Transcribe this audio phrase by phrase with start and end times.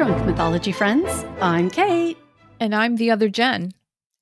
[0.00, 1.26] Drunk Mythology friends.
[1.42, 2.16] I'm Kate,
[2.58, 3.72] And I'm the other Jen,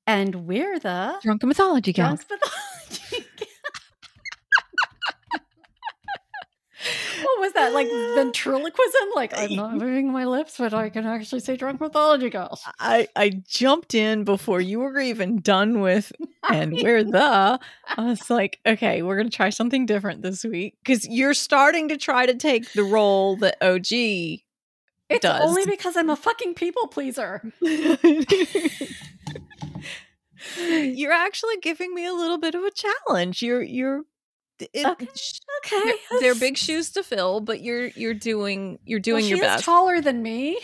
[0.08, 2.24] and we're the Drunk Mythology Gals.
[2.24, 3.28] Drunk Mythology.
[7.22, 7.72] what was that?
[7.74, 7.86] Like
[8.16, 9.08] ventriloquism?
[9.14, 12.60] Like I'm not moving my lips, but I can actually say Drunk Mythology Girls.
[12.80, 16.10] I, I jumped in before you were even done with,
[16.50, 17.60] and we're the.
[17.96, 21.88] I was like, okay, we're going to try something different this week because you're starting
[21.90, 24.40] to try to take the role that OG
[25.08, 25.42] It's does.
[25.42, 27.42] only because I'm a fucking people pleaser.
[30.58, 33.42] you're actually giving me a little bit of a challenge.
[33.42, 34.02] You're you're
[34.60, 35.08] it, Okay,
[35.64, 39.40] Okay, they're, they're big shoes to fill, but you're you're doing you're doing she your
[39.40, 39.64] best.
[39.64, 40.58] taller than me.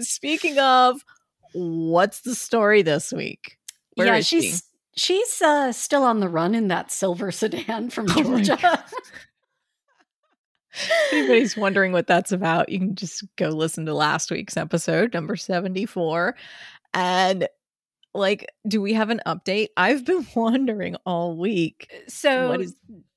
[0.00, 1.04] Speaking of,
[1.52, 3.58] what's the story this week?
[3.94, 4.42] Where yeah, is she?
[4.42, 4.62] she's
[4.96, 8.58] she's uh, still on the run in that silver sedan from Oh Georgia.
[8.62, 8.92] If
[11.12, 15.36] anybody's wondering what that's about, you can just go listen to last week's episode, number
[15.36, 16.36] 74.
[16.94, 17.48] And
[18.14, 19.68] like, do we have an update?
[19.76, 21.90] I've been wondering all week.
[22.08, 22.74] so What is-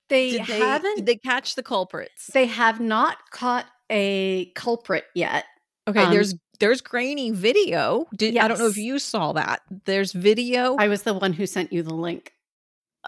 [0.10, 2.32] they Did haven't did they catch the culprits?
[2.34, 5.46] they have not caught a culprit yet.
[5.88, 8.08] Okay, um, there's there's grainy video.
[8.16, 9.62] Did I don't know if you saw that.
[9.86, 12.34] There's video I was the one who sent you the link.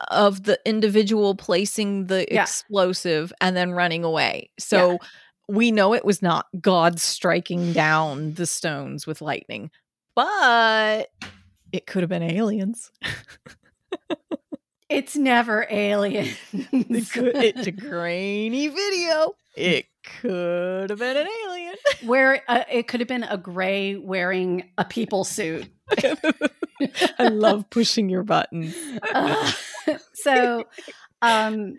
[0.09, 2.41] Of the individual placing the Yeah.
[2.43, 4.49] explosive and then running away.
[4.59, 4.97] So
[5.47, 9.69] we know it was not God striking down the stones with lightning,
[10.15, 11.09] but
[11.71, 12.91] it could have been aliens.
[14.89, 16.35] It's never aliens.
[16.51, 19.35] It could- it's a grainy video.
[19.55, 19.85] It
[20.21, 21.75] could have been an alien.
[22.05, 25.67] Where uh, it could have been a gray wearing a people suit.
[27.19, 28.75] I love pushing your buttons.
[29.13, 29.51] Uh,
[30.13, 30.65] so,
[31.21, 31.75] um,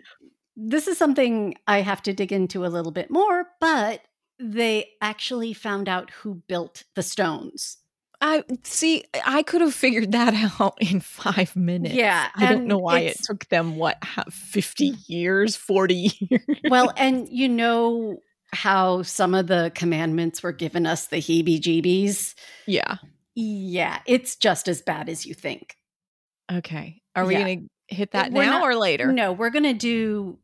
[0.55, 4.01] this is something I have to dig into a little bit more, but
[4.39, 7.77] they actually found out who built the stones.
[8.21, 9.03] I see.
[9.25, 11.95] I could have figured that out in five minutes.
[11.95, 16.41] Yeah, I don't know why it took them what ha- fifty years, forty years.
[16.69, 18.17] Well, and you know
[18.53, 22.33] how some of the commandments were given us the heebie jeebies?
[22.67, 22.97] yeah.
[23.35, 25.75] Yeah, it's just as bad as you think.
[26.51, 27.01] Okay.
[27.15, 27.43] Are we Yeah.
[27.43, 29.11] going to hit that We're now not- or later?
[29.11, 30.37] No, we're going to do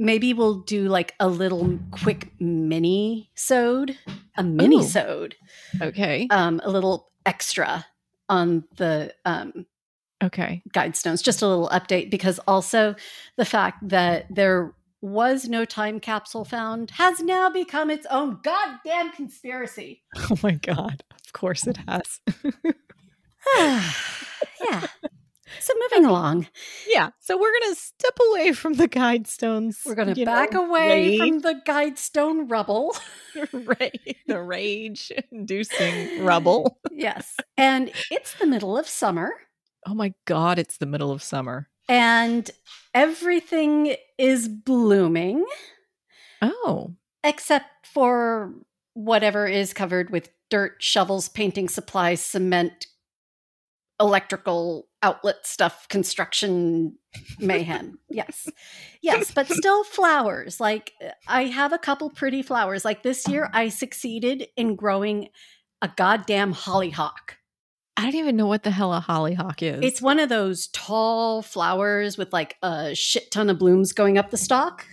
[0.00, 3.96] maybe we'll do like a little quick mini sode,
[4.36, 5.36] a mini sode,
[5.80, 6.26] Okay.
[6.30, 7.86] um, a little extra
[8.28, 9.66] on the um,
[10.24, 10.62] Okay.
[10.72, 12.96] guide stones, just a little update because also
[13.36, 19.12] the fact that there was no time capsule found has now become its own goddamn
[19.12, 20.02] conspiracy.
[20.30, 21.04] Oh my God.
[21.24, 22.20] Of course it has.
[23.56, 24.86] yeah.
[25.58, 26.46] So moving along,
[26.88, 27.10] yeah.
[27.18, 29.80] So we're going to step away from the guide stones.
[29.84, 32.94] we're going to back know, away rage- from the guide stone rubble.
[33.34, 36.78] the rage inducing rubble.
[36.92, 37.36] yes.
[37.56, 39.32] And it's the middle of summer
[39.86, 40.58] Oh my God.
[40.58, 41.68] It's the middle of summer.
[41.88, 42.50] and
[42.94, 45.44] everything is blooming
[46.42, 46.94] Oh.
[47.24, 48.52] except for
[48.94, 52.86] whatever is covered with dirt, shovels, painting supplies, cement,
[53.98, 56.96] electrical outlet stuff, construction
[57.38, 57.98] mayhem.
[58.10, 58.48] yes.
[59.02, 60.60] Yes, but still flowers.
[60.60, 62.84] Like uh, I have a couple pretty flowers.
[62.84, 65.28] Like this year I succeeded in growing
[65.82, 67.36] a goddamn hollyhock.
[67.96, 69.80] I don't even know what the hell a hollyhock is.
[69.82, 74.30] It's one of those tall flowers with like a shit ton of blooms going up
[74.30, 74.86] the stalk.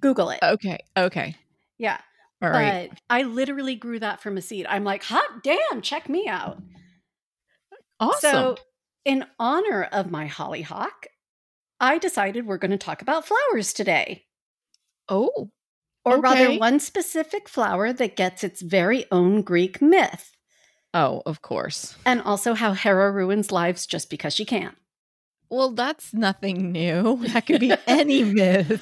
[0.00, 0.40] Google it.
[0.42, 0.78] okay.
[0.96, 1.36] Okay.
[1.78, 1.98] yeah.
[2.42, 2.90] All right.
[2.90, 4.66] But I literally grew that from a seed.
[4.68, 6.62] I'm like, hot damn, check me out.
[7.98, 8.30] Awesome.
[8.30, 8.56] So,
[9.06, 11.06] in honor of my hollyhock,
[11.80, 14.24] I decided we're going to talk about flowers today.
[15.08, 15.50] oh.
[16.04, 20.30] Or rather, one specific flower that gets its very own Greek myth,
[20.94, 21.96] Oh, of course.
[22.06, 24.76] and also how Hera ruins lives just because she can.
[25.50, 27.16] Well, that's nothing new.
[27.32, 28.80] That could be any myth.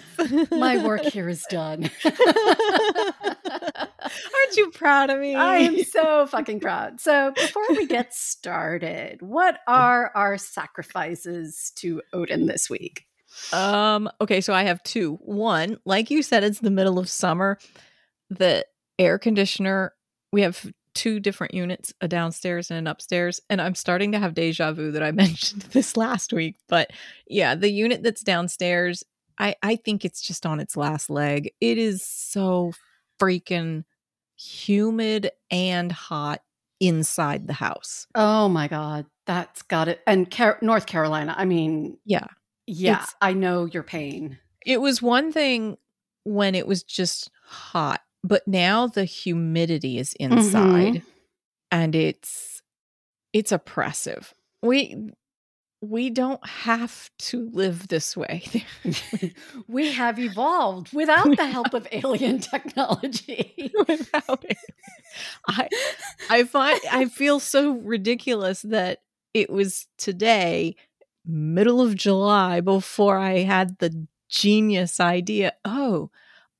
[0.50, 1.90] My work here is done.
[4.34, 5.34] Aren't you proud of me?
[5.34, 7.00] I am so fucking proud.
[7.00, 13.06] So, before we get started, what are our sacrifices to Odin this week?
[13.52, 15.14] Um, okay, so I have two.
[15.16, 17.58] One, like you said, it's the middle of summer.
[18.30, 18.64] The
[18.98, 19.92] air conditioner,
[20.32, 23.40] we have two different units, a downstairs and an upstairs.
[23.50, 26.56] And I'm starting to have deja vu that I mentioned this last week.
[26.68, 26.90] But
[27.26, 29.04] yeah, the unit that's downstairs,
[29.38, 31.52] I, I think it's just on its last leg.
[31.60, 32.72] It is so
[33.20, 33.84] freaking
[34.36, 36.42] humid and hot
[36.80, 38.06] inside the house.
[38.14, 40.00] Oh my God, that's got it.
[40.06, 42.26] And Car- North Carolina, I mean, Yeah.
[42.66, 44.38] yeah, It's- I know your pain.
[44.66, 45.76] It was one thing
[46.24, 50.32] when it was just hot, but now the humidity is mm-hmm.
[50.38, 51.02] inside
[51.70, 52.62] and it's
[53.32, 54.32] it's oppressive.
[54.62, 55.10] We
[55.84, 58.44] we don't have to live this way.
[59.68, 63.72] we have evolved without the help of alien technology.
[63.88, 64.58] Without it.
[65.48, 65.68] I
[66.30, 69.00] I find I feel so ridiculous that
[69.32, 70.76] it was today,
[71.24, 75.52] middle of July, before I had the genius idea.
[75.64, 76.10] Oh,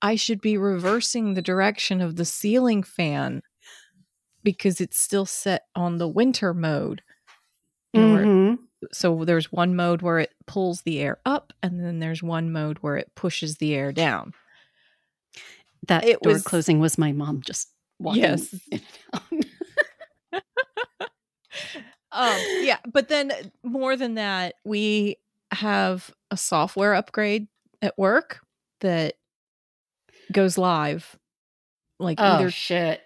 [0.03, 3.43] I should be reversing the direction of the ceiling fan
[4.43, 7.03] because it's still set on the winter mode.
[7.93, 8.59] You know, where- Mhm.
[8.93, 12.79] So there's one mode where it pulls the air up, and then there's one mode
[12.81, 14.33] where it pushes the air down.
[15.89, 18.23] That It door was- closing was my mom just walking.
[18.23, 18.55] Yes.
[18.71, 18.81] in
[19.23, 19.47] and
[20.43, 21.09] out.
[22.13, 23.33] Um, yeah, but then
[23.65, 25.17] more than that, we
[25.51, 27.49] have a software upgrade
[27.83, 28.41] at work
[28.81, 29.15] that
[30.33, 31.19] goes live.
[31.99, 33.03] Like oh either shit!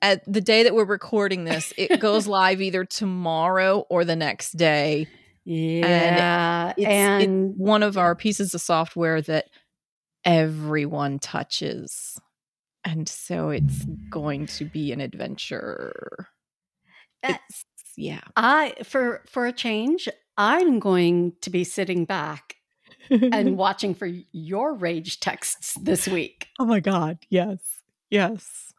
[0.00, 4.52] At the day that we're recording this, it goes live either tomorrow or the next
[4.52, 5.08] day.
[5.44, 9.46] Yeah, It's, and it's one of our pieces of software that
[10.24, 12.20] everyone touches.
[12.84, 16.28] And so it's going to be an adventure.
[17.24, 17.64] Uh, It's,
[17.96, 18.22] yeah.
[18.36, 22.56] I for for a change, I'm going to be sitting back
[23.10, 26.48] and watching for your rage texts this week.
[26.58, 27.18] oh my God.
[27.28, 27.58] Yes.
[28.10, 28.72] Yes.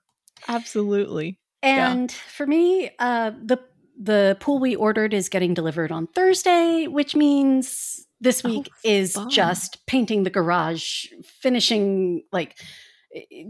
[0.48, 1.40] Absolutely.
[1.63, 1.92] Yeah.
[1.92, 3.60] And for me, uh, the
[4.01, 9.13] the pool we ordered is getting delivered on Thursday, which means this Oh, week is
[9.13, 9.30] fun.
[9.30, 12.57] just painting the garage, finishing like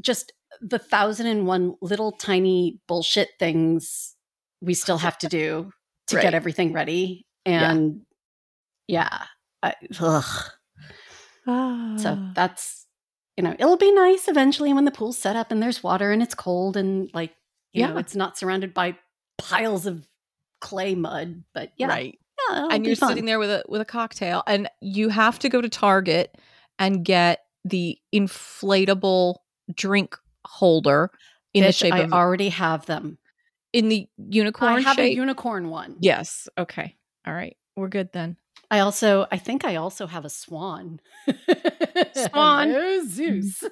[0.01, 4.15] just the thousand and one little tiny bullshit things
[4.61, 5.71] we still have to do
[6.07, 6.21] to Right.
[6.23, 7.25] get everything ready.
[7.45, 8.01] And
[8.87, 9.23] yeah,
[9.63, 10.23] I, ugh.
[11.45, 12.31] So Ah.
[12.35, 12.82] that's
[13.37, 16.21] you know, it'll be nice eventually when the pool's set up and there's water and
[16.21, 17.33] it's cold and like
[17.73, 17.99] you know, Yeah.
[17.99, 18.95] it's not surrounded by
[19.39, 20.07] piles of
[20.61, 21.43] clay mud.
[21.53, 22.19] But yeah, right.
[22.49, 23.09] yeah, and you're fun.
[23.09, 26.35] sitting there with a with a cocktail and you have to go to Target
[26.79, 29.35] and get the inflatable
[29.73, 30.15] drink
[30.45, 31.09] holder
[31.53, 33.17] in the shape I of already have them.
[33.71, 35.13] in the unicorn I have shape.
[35.13, 35.95] a unicorn one.
[35.99, 36.47] yes.
[36.57, 36.95] Okay.
[37.25, 37.55] All right.
[37.75, 38.37] We're good then.
[38.73, 40.99] I also, I think I also have a swan.
[42.15, 42.71] Swan.
[42.71, 43.07] Oh, mm.
[43.07, 43.63] Zeus.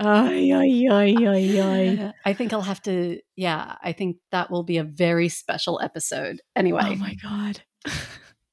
[0.00, 2.12] Ay, ay, ay, ay, ay.
[2.24, 3.20] I think I'll have to.
[3.36, 6.40] Yeah, I think that will be a very special episode.
[6.40, 7.60] Oh anyway, Oh my god.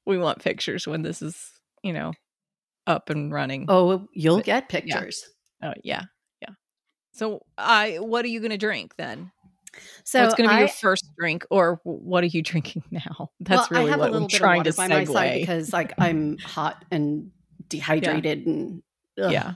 [0.04, 1.50] we want pictures when this is,
[1.82, 2.12] you know,
[2.86, 3.64] up and running.
[3.70, 5.24] oh, you'll But- get pictures.
[5.62, 6.02] Oh, yeah.
[6.42, 6.50] Yeah.
[7.12, 9.32] So, I what are you going to drink then?
[10.04, 13.30] So What's going to be I, your first drink or what are you drinking now?
[13.40, 14.96] That's well, really I have what a little I'm bit trying of to water by
[14.98, 15.40] my side segue.
[15.40, 17.30] because like I'm hot and
[17.68, 18.82] dehydrated and
[19.20, 19.32] ugh.
[19.32, 19.54] Yeah.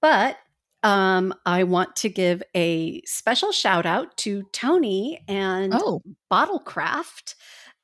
[0.00, 0.36] But
[0.82, 7.34] um, I want to give a special shout out to Tony and Oh, Bottlecraft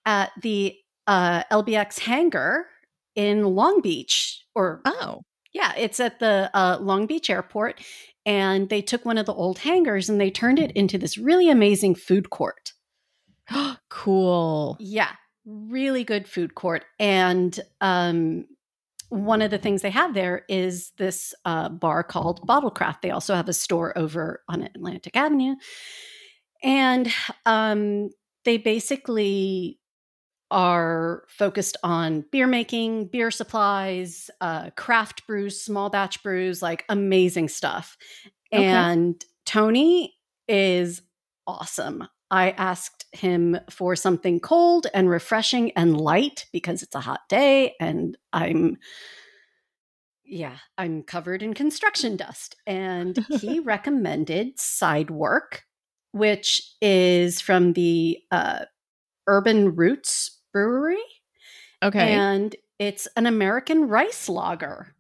[0.04, 2.66] at the uh, LBX hangar
[3.14, 4.44] in Long Beach.
[4.54, 5.22] Or oh.
[5.52, 7.80] yeah, it's at the uh, Long Beach airport,
[8.26, 11.50] and they took one of the old hangars and they turned it into this really
[11.50, 12.72] amazing food court.
[13.88, 14.76] cool.
[14.78, 15.10] Yeah,
[15.44, 16.84] really good food court.
[16.98, 18.46] And um,
[19.08, 23.02] one of the things they have there is this uh, bar called Bottlecraft.
[23.02, 25.56] They also have a store over on Atlantic Avenue.
[26.62, 27.10] And
[27.46, 28.10] um,
[28.44, 29.79] they basically
[30.50, 37.48] are focused on beer making, beer supplies, uh, craft brews, small batch brews, like amazing
[37.48, 37.96] stuff.
[38.52, 38.64] Okay.
[38.64, 40.14] And Tony
[40.48, 41.02] is
[41.46, 42.06] awesome.
[42.30, 47.74] I asked him for something cold and refreshing and light because it's a hot day
[47.80, 48.78] and I'm
[50.30, 52.54] yeah, I'm covered in construction dust.
[52.64, 55.64] And he recommended Side Work,
[56.12, 58.66] which is from the uh,
[59.26, 61.02] Urban Roots Brewery.
[61.82, 62.12] Okay.
[62.14, 64.94] And it's an American rice lager.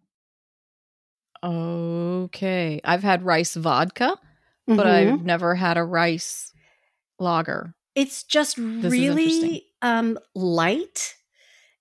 [1.42, 2.80] okay.
[2.84, 4.18] I've had rice vodka,
[4.66, 5.12] but Mhm.
[5.14, 6.52] I've never had a rice
[7.18, 7.74] lager.
[7.96, 8.92] it's just is interesting.
[8.92, 11.16] really um light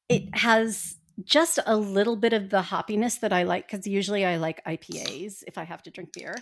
[0.10, 4.36] it has just a little bit of the hoppiness that i like because usually i
[4.36, 6.34] like ipas if i have to drink beer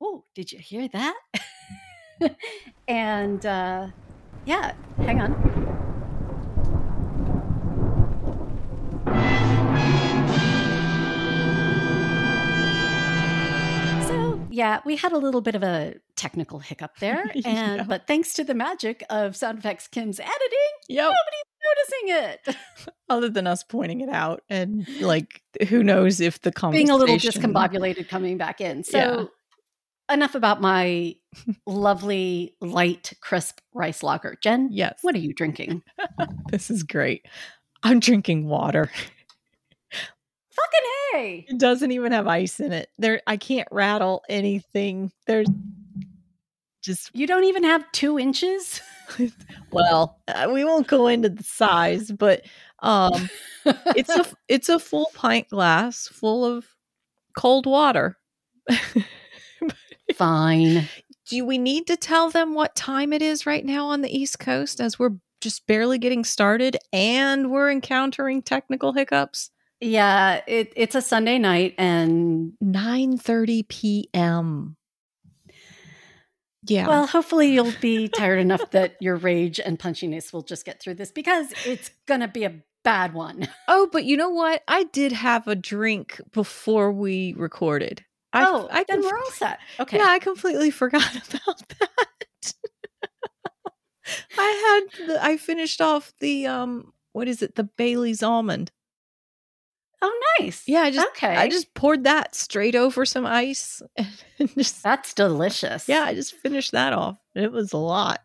[0.00, 1.18] oh did you hear that
[2.88, 3.88] and uh
[4.46, 5.59] yeah hang on
[14.60, 17.84] yeah, we had a little bit of a technical hiccup there, and Yeah.
[17.88, 21.12] but thanks to the magic of Sound Effects Kim's editing, Yep.
[21.70, 22.56] noticing it,
[23.08, 25.40] Other than us pointing it out and like
[25.70, 28.84] who knows if the conversation being a little discombobulated coming back in.
[28.84, 29.30] So
[30.12, 31.14] enough about my
[31.66, 34.36] lovely, light, crisp rice lager.
[34.42, 34.98] Jen, Yes.
[35.00, 35.82] what are you drinking?
[36.50, 37.24] This is great.
[37.82, 38.90] I'm drinking water.
[40.60, 41.46] Fucking hey!
[41.48, 42.90] It doesn't even have ice in it.
[42.98, 45.12] There I can't rattle anything.
[45.26, 45.48] There's
[46.82, 48.80] just You don't even have two inches?
[49.72, 52.42] well, uh, we won't go into the size, but
[52.80, 53.28] um
[53.64, 56.66] it's a it's a full pint glass full of
[57.36, 58.16] cold water.
[60.14, 60.88] fine.
[61.28, 64.38] Do we need to tell them what time it is right now on the East
[64.40, 69.50] Coast as we're just barely getting started and we're encountering technical hiccups?
[69.80, 74.76] Yeah, it, it's a Sunday night, and 9:30 p.m.
[76.66, 76.86] Yeah.
[76.86, 80.94] well, hopefully you'll be tired enough that your rage and punchiness will just get through
[80.94, 83.48] this because it's gonna be a bad one.
[83.68, 84.62] oh, but you know what?
[84.68, 88.04] I did have a drink before we recorded.
[88.32, 89.58] I, oh, I then we're all set.
[89.80, 89.96] Okay.
[89.96, 92.54] Yeah, I completely forgot about that.
[94.36, 97.54] I had the, I finished off the um what is it?
[97.54, 98.70] The Bailey's almond.
[100.02, 100.62] Oh, nice.
[100.66, 101.36] Yeah, I just okay.
[101.36, 105.88] I just poured that straight over some ice and just that's delicious.
[105.88, 107.18] yeah, I just finished that off.
[107.34, 108.20] It was a lot.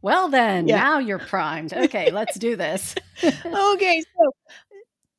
[0.00, 0.76] Well, then Yeah.
[0.76, 1.72] now you're primed.
[1.72, 2.94] Okay, let's do this.
[3.24, 4.30] okay, so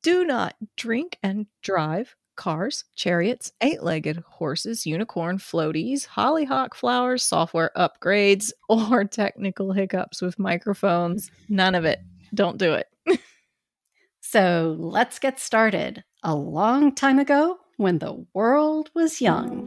[0.03, 7.71] do not drink and drive cars, chariots, eight legged horses, unicorn floaties, hollyhock flowers, software
[7.75, 11.29] upgrades, or technical hiccups with microphones.
[11.49, 11.99] None of it.
[12.33, 12.87] Don't do it.
[14.31, 16.03] So let's get started.
[16.21, 19.65] A long time ago, when the world was young.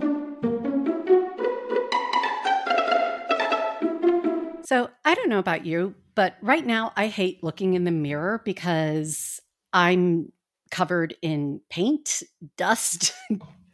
[4.63, 8.41] So I don't know about you, but right now I hate looking in the mirror
[8.45, 9.41] because
[9.73, 10.31] I'm
[10.71, 12.23] covered in paint,
[12.57, 13.15] dust,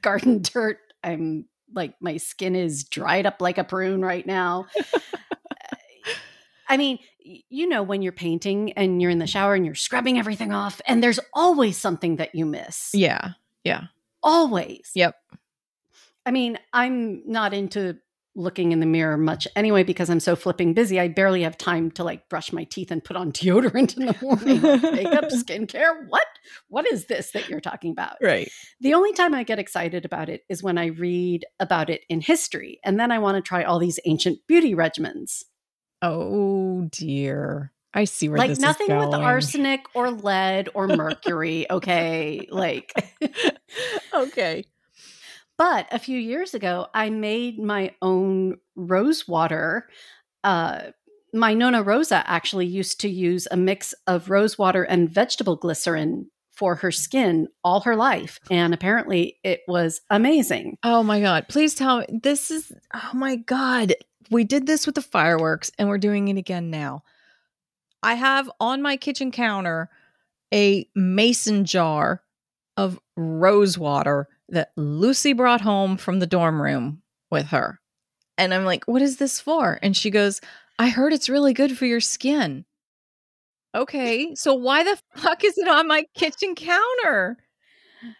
[0.00, 0.78] garden dirt.
[1.04, 4.64] I'm like, my skin is dried up like a prune right now.
[6.68, 10.18] I mean, you know, when you're painting and you're in the shower and you're scrubbing
[10.18, 12.90] everything off, and there's always something that you miss.
[12.94, 13.30] Yeah.
[13.64, 13.84] Yeah.
[14.22, 14.90] Always.
[14.94, 15.16] Yep.
[16.26, 17.98] I mean, I'm not into
[18.38, 21.00] looking in the mirror much anyway because I'm so flipping busy.
[21.00, 24.16] I barely have time to like brush my teeth and put on deodorant in the
[24.22, 24.62] morning.
[24.94, 26.06] Makeup, skincare.
[26.08, 26.26] What?
[26.68, 28.16] What is this that you're talking about?
[28.22, 28.50] Right.
[28.80, 32.20] The only time I get excited about it is when I read about it in
[32.20, 32.78] history.
[32.84, 35.44] And then I want to try all these ancient beauty regimens.
[36.02, 37.72] Oh dear.
[37.94, 41.66] I see where like nothing with arsenic or lead or mercury.
[41.70, 42.46] okay.
[42.50, 42.92] Like,
[44.14, 44.64] okay.
[45.56, 49.88] but a few years ago, I made my own rose water.
[50.44, 50.90] Uh,
[51.32, 56.30] my Nona Rosa actually used to use a mix of rose water and vegetable glycerin
[56.58, 58.40] for her skin all her life.
[58.50, 60.76] And apparently it was amazing.
[60.82, 61.46] Oh my god.
[61.48, 63.94] Please tell me this is oh my god.
[64.30, 67.02] We did this with the fireworks and we're doing it again now.
[68.02, 69.88] I have on my kitchen counter
[70.52, 72.22] a mason jar
[72.76, 77.80] of rose water that Lucy brought home from the dorm room with her.
[78.38, 80.40] And I'm like, "What is this for?" And she goes,
[80.78, 82.64] "I heard it's really good for your skin."
[83.74, 87.36] Okay, so why the fuck is it on my kitchen counter?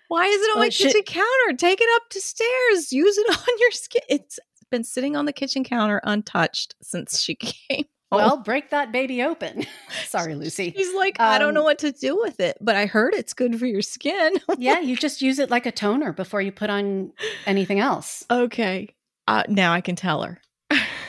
[0.09, 1.57] Why is it on Well, my it should- kitchen counter?
[1.57, 2.93] Take it up to stairs.
[2.93, 4.03] Use it on your skin.
[4.09, 4.39] It's
[4.71, 7.85] been sitting on the kitchen counter untouched since she came.
[8.11, 8.21] home.
[8.21, 9.67] Well, break that baby open.
[10.07, 10.71] Sorry, Lucy.
[10.71, 13.35] He's like, I don't know um, what to do with it, but I heard it's
[13.35, 14.35] good for your skin.
[14.59, 17.13] yeah, you just use it like a toner before you put on
[17.47, 18.25] anything else.
[18.31, 18.95] okay.
[19.27, 20.41] Uh, now I can tell her.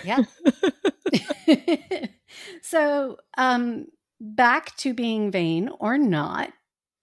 [0.04, 0.24] Yeah.
[2.62, 3.88] so, um,
[4.20, 6.52] back to being vain or not.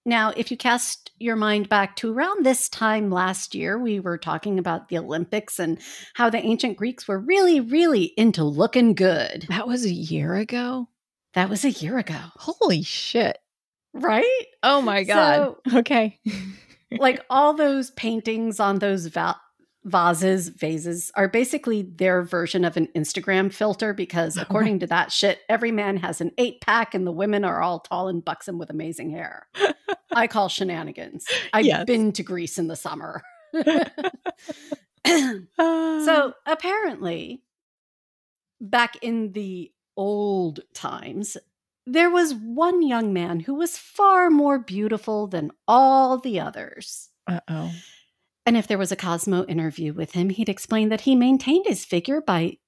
[0.07, 4.19] Now, if you cast your mind back to around this time last year, we were
[4.19, 5.81] talking about the Olympics and
[6.15, 9.47] how the ancient Greeks were really, really into looking good.
[9.49, 10.89] That was a year ago.
[11.35, 13.39] That was a year ago, Holy shit.
[13.93, 14.45] right?
[14.63, 15.57] Oh my God.
[15.75, 16.21] okay.
[16.93, 19.41] like all those paintings on those va-
[19.87, 25.41] vases, vases are basically their version of an Instagram filter because, according to that shit,
[25.49, 28.69] every man has an eight pack and the women are all tall and buxom with
[28.71, 29.47] amazing hair.
[30.15, 31.27] I call shenanigans.
[31.53, 31.85] I've Yes.
[31.87, 33.23] been to Greece in the summer.
[35.07, 37.43] So apparently,
[38.61, 41.37] back in the old times,
[41.87, 47.11] there was one young man who was far more beautiful than all the others.
[47.29, 47.73] uh oh.
[48.47, 51.85] And if there was a Cosmo interview with him, he'd explain that he maintained his
[51.85, 52.59] figure by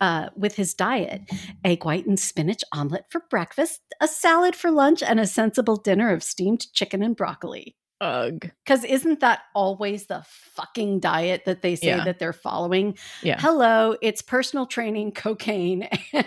[0.00, 1.22] uh, with his diet
[1.64, 6.12] egg white and spinach omelet for breakfast, a salad for lunch, and a sensible dinner
[6.12, 7.76] of steamed chicken and broccoli.
[8.00, 8.50] Ugh.
[8.64, 12.04] Because isn't that always the fucking diet that they say Yeah.
[12.04, 12.98] that they're following?
[13.22, 13.40] Yeah.
[13.40, 16.26] Hello, it's personal training, cocaine, and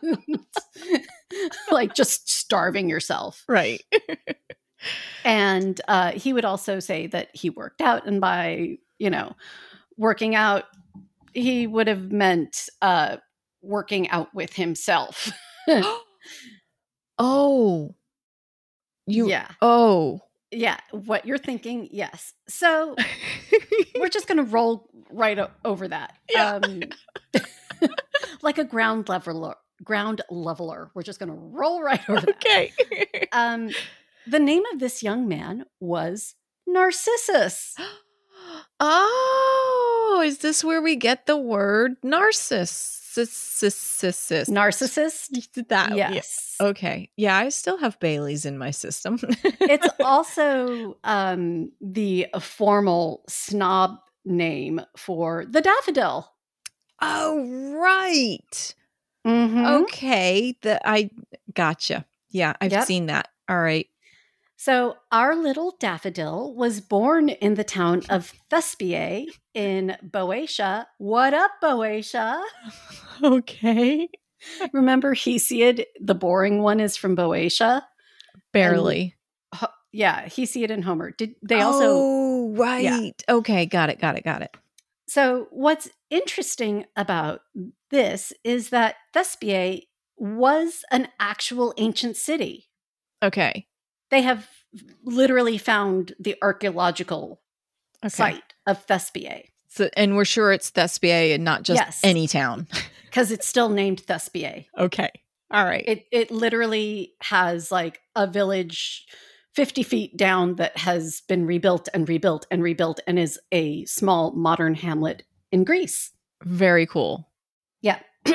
[1.72, 3.44] like just starving yourself.
[3.48, 3.82] Right.
[5.24, 9.34] And uh, he would also say that he worked out, and by you know
[9.96, 10.64] working out,
[11.34, 13.16] he would have meant uh,
[13.62, 15.30] working out with himself.
[17.18, 17.94] oh.
[19.06, 20.20] You yeah, Oh.
[20.52, 20.78] yeah.
[20.92, 22.32] What you're thinking, yes.
[22.48, 22.94] So
[23.98, 26.14] we're just going to roll right o- over that.
[26.32, 26.60] Yeah.
[26.62, 26.82] Um,
[28.42, 30.90] like a ground leveler, ground leveler.
[30.94, 32.36] We're just going to roll right over that.
[32.36, 32.72] okay.
[33.32, 33.70] Um,
[34.26, 36.34] the name of this young man was
[36.66, 37.74] Narcissus.
[38.80, 42.98] oh, is this where we get the word narcissist?
[44.48, 45.48] Narcissist?
[45.68, 46.12] That yeah.
[46.12, 46.54] Yes.
[46.60, 47.10] Okay.
[47.16, 49.18] Yeah, I still have Bailey's in my system.
[49.60, 56.30] It's also um, the formal snob name for the daffodil.
[57.02, 58.74] oh, right.
[59.26, 59.82] Mhm.
[59.82, 60.56] Okay.
[60.62, 61.10] The I
[61.54, 62.04] gotcha.
[62.30, 62.86] Yeah, I've Yep.
[62.86, 63.28] seen that.
[63.48, 63.86] All right.
[64.62, 70.86] So, our little daffodil was born in the town of Thespiae in Boeotia.
[70.98, 72.42] What up, Boeotia?
[73.24, 74.10] Okay.
[74.74, 77.86] Remember Hesiod, the boring one, is from Boeotia?
[78.52, 79.14] Barely.
[79.54, 81.12] Ho- yeah, Hesiod and Homer.
[81.12, 81.86] Did they also?
[81.86, 83.14] Oh, right.
[83.30, 83.98] Okay, got it.
[83.98, 84.24] Got it.
[84.24, 84.54] Got it.
[85.08, 87.40] So, what's interesting about
[87.88, 89.84] this is that Thespiae
[90.18, 92.66] was an actual ancient city.
[93.22, 93.66] Okay.
[94.10, 94.48] They have
[95.04, 97.40] literally found the archaeological
[98.04, 98.08] Okay.
[98.08, 102.00] site of Thespiae So, and we're sure it's Thespiae and not just Yes.
[102.02, 102.66] any town.
[103.04, 104.66] because it's still named Thespiae.
[104.78, 105.10] okay.
[105.52, 105.84] All right.
[105.88, 109.04] It it literally has like a village
[109.54, 114.30] 50 feet down that has been rebuilt and rebuilt and rebuilt and is a small
[114.32, 116.12] modern hamlet in Greece.
[116.44, 117.28] Very cool.
[117.82, 117.98] Yeah.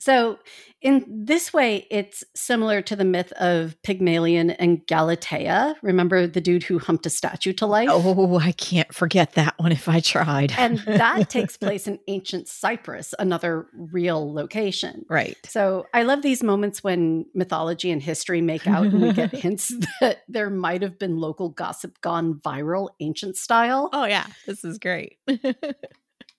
[0.00, 0.38] so
[0.80, 5.74] in this way, it's similar to the myth of Pygmalion and Galatea.
[5.82, 7.90] Remember the dude who humped a statue to life?
[7.90, 10.54] Oh, I can't forget that one if I tried.
[10.56, 15.04] And that takes place in ancient Cyprus, another real location.
[15.10, 15.36] right.
[15.44, 19.74] So I love these moments when mythology and history make out and we get hints
[20.00, 23.90] that there might have been local gossip gone viral ancient style.
[23.92, 25.18] Oh yeah, this is great.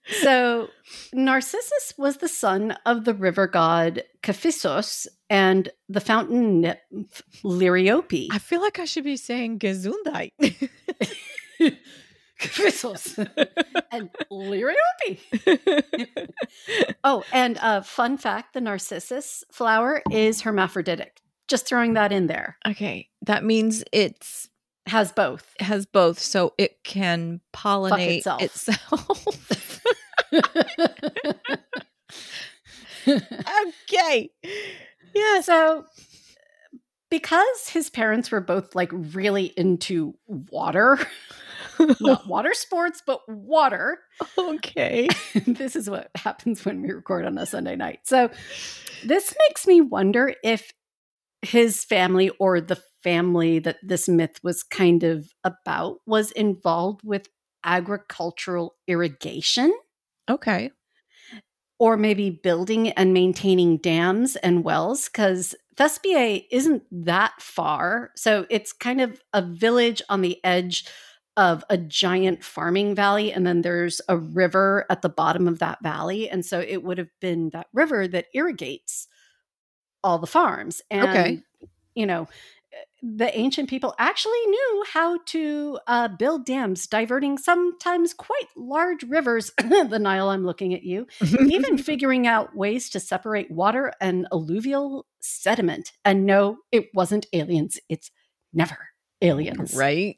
[0.08, 0.70] So
[1.14, 8.28] Narcissus was the son of the river god Cephissos and the fountain nymph Liriope.
[8.32, 10.32] I feel like I should be saying Gesundheit.
[12.40, 13.18] Cephissos
[13.92, 15.20] and Liriope.
[17.04, 21.22] Oh, and uh, fun fact: the narcissus flower is hermaphroditic.
[21.48, 22.58] Just throwing that in there.
[22.68, 24.50] okay, that means it's
[24.88, 25.54] Has both.
[25.60, 28.42] has both, so it can pollinate itself.
[28.42, 29.61] itself.
[33.08, 34.30] Okay.
[35.14, 35.42] Yeah.
[35.42, 35.86] so,
[37.10, 40.98] because his parents were both like really into water,
[42.00, 44.00] not water sports, but water.
[44.38, 45.08] okay.
[45.46, 48.00] this is what happens when we record on a Sunday night.
[48.04, 48.30] So,
[49.04, 50.72] this makes me wonder if
[51.42, 57.28] his family or the family that this myth was kind of about was involved with
[57.64, 59.74] agricultural irrigation
[60.30, 60.72] Okay.
[61.80, 68.12] or maybe building and maintaining dams and wells because Thespiae isn't that far.
[68.16, 70.86] So it's kind of a village on the edge
[71.38, 73.32] of a giant farming valley.
[73.34, 76.30] And then there's a river at the bottom of that valley.
[76.30, 79.08] And so it would have been that river that irrigates
[80.04, 80.82] all the farms.
[80.92, 81.42] And, Okay.
[81.96, 82.28] you know,
[83.02, 89.52] the ancient people actually knew how to uh, build dams, diverting sometimes quite large rivers.
[89.58, 91.08] the Nile, I'm looking at you
[91.40, 95.92] even figuring out ways to separate water and alluvial sediment.
[96.06, 97.80] And no, it wasn't aliens.
[97.90, 98.12] It's
[98.54, 98.78] never
[99.22, 99.74] aliens.
[99.76, 100.18] right.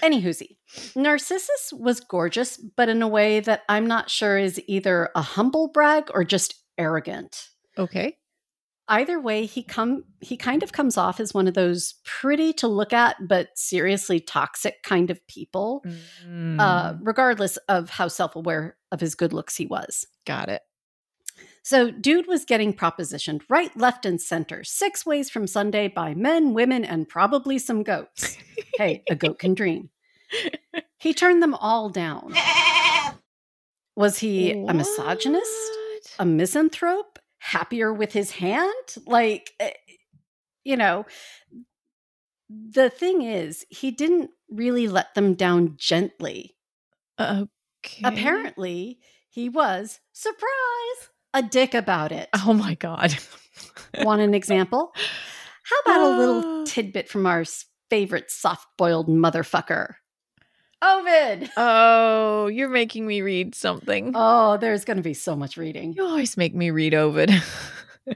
[0.00, 0.56] Anywhoosie,
[0.94, 5.68] Narcissus was gorgeous, but in a way that I'm not sure is either a humble
[5.68, 7.48] brag or just arrogant.
[7.76, 8.16] Okay.
[8.88, 12.66] Either way, he come he kind of comes off as one of those pretty to
[12.68, 15.84] look at but seriously toxic kind of people,
[16.26, 20.06] Mm, uh, regardless of how self-aware of his good looks he was.
[20.26, 20.62] got it.
[21.64, 26.54] So, dude was getting propositioned right, left, and center, six ways from Sunday by men,
[26.54, 28.36] women, and probably some goats.
[28.76, 29.90] hey, a goat can dream.
[30.98, 32.34] He turned them all down.
[33.96, 35.52] Was he a misogynist,
[36.18, 37.11] a misanthrope,
[37.42, 38.74] happier with his hand?
[39.06, 39.72] Like, eh,
[40.64, 41.04] you know,
[42.48, 46.56] the thing is, he didn't really let them down gently.
[47.20, 47.48] Okay.
[48.04, 52.28] Apparently, he was, surprise, a dick about it.
[52.44, 53.14] Oh my god.
[53.98, 54.92] Want an example?
[55.64, 56.18] How about a Ah.
[56.18, 57.44] little tidbit from our
[57.90, 59.94] favorite soft boiled motherfucker?
[60.82, 61.50] Ovid!
[61.56, 64.12] Oh, you're making me read something.
[64.14, 67.30] Oh, there's going to be so much reading You always make me read Ovid.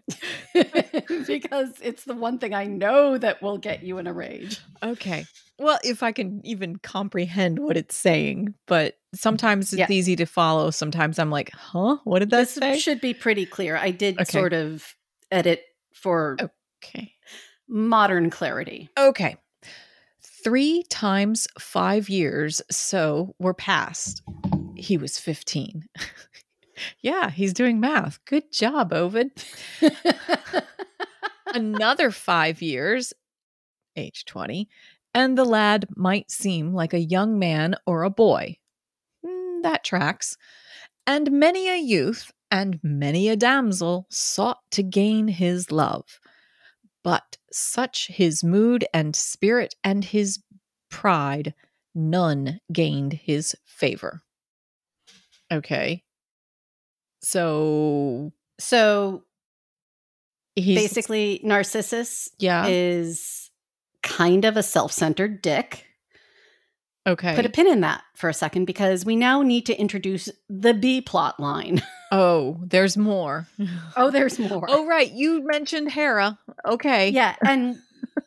[1.27, 4.61] because it's the one thing I know that will get you in a rage.
[4.83, 5.25] okay.
[5.59, 9.87] Well, if I can even comprehend what it's saying, but sometimes it's Yeah.
[9.91, 10.71] easy to follow.
[10.71, 11.97] Sometimes I'm like, huh?
[12.05, 12.79] What did that This say?
[12.79, 13.77] should be pretty clear.
[13.77, 14.25] I did Okay.
[14.25, 14.85] sort of
[15.31, 15.63] edit
[15.95, 16.37] for
[16.85, 17.15] okay.
[17.69, 18.91] modern clarity.
[18.99, 19.37] Okay.
[20.47, 24.23] Three times five years, so we're past.
[24.77, 25.89] He was 15.
[27.01, 28.25] yeah, he's doing math.
[28.27, 29.33] Good job, Ovid.
[31.53, 33.13] Another five years,
[33.97, 34.69] age 20,
[35.13, 38.57] and the lad might seem like a young man or a boy.
[39.27, 40.37] Mm, that tracks.
[41.09, 46.21] And many a youth and many a damsel sought to gain his love.
[47.03, 50.41] But such his mood and spirit and his
[50.91, 51.55] pride,
[51.95, 54.23] none gained his favor.
[55.53, 56.03] Okay.
[57.23, 59.25] So so
[60.55, 62.67] he's basically, Narcissus yeah.
[62.67, 63.51] is
[64.03, 65.87] kind of a self centered dick.
[67.07, 67.35] okay.
[67.35, 70.75] Put a pin in that for a second because we now need to introduce the
[70.75, 71.83] B plot line.
[72.13, 73.47] oh, there's more.
[73.97, 74.67] Oh, there's more.
[74.69, 75.11] Oh, right.
[75.11, 76.39] You mentioned Hera.
[76.65, 77.11] Okay.
[77.11, 77.37] yeah.
[77.47, 77.79] And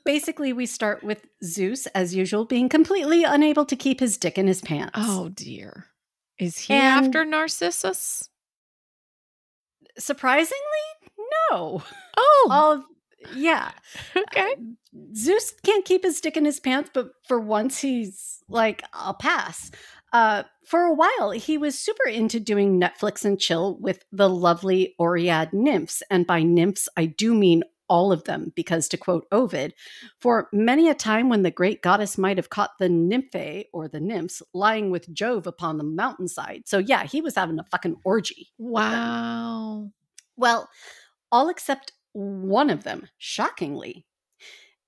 [0.06, 4.48] basically, we start with Zeus, as usual, being completely unable to keep his dick in
[4.48, 4.92] his pants.
[4.98, 5.86] Oh dear.
[6.38, 8.30] Is he And- after Narcissus?
[9.98, 10.56] surprisingly,
[11.52, 11.84] no.
[12.18, 12.86] Oh, All,
[13.36, 13.72] yeah.
[14.16, 14.56] okay.
[15.16, 19.72] Zeus can't keep his dick in his pants, but for once he's like, I'll pass.
[20.12, 24.96] Uh, for a while, he was super into doing Netflix and chill with the lovely
[25.00, 26.04] Oread nymphs.
[26.10, 29.74] And by nymphs, I do mean all of them, because to quote Ovid,
[30.20, 34.00] for many a time when the great goddess might have caught the nymphae or the
[34.00, 36.64] nymphs lying with Jove upon the mountainside.
[36.68, 38.50] So, yeah, he was having a fucking orgy.
[38.60, 39.90] Wow.
[40.38, 40.70] Well,
[41.32, 44.06] all except one of them, shockingly.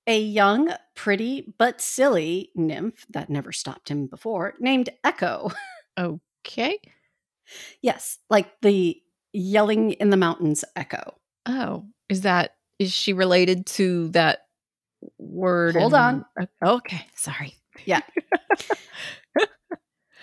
[0.06, 5.50] A young, pretty, but silly nymph that never stopped him before, named Echo.
[5.98, 6.78] Okay.
[7.82, 9.00] yes, like the
[9.34, 11.18] yelling in the mountains echo.
[11.44, 14.46] Oh, is that is she related to that
[15.18, 15.74] word?
[15.76, 16.24] Hold on.
[16.64, 17.54] Okay, sorry.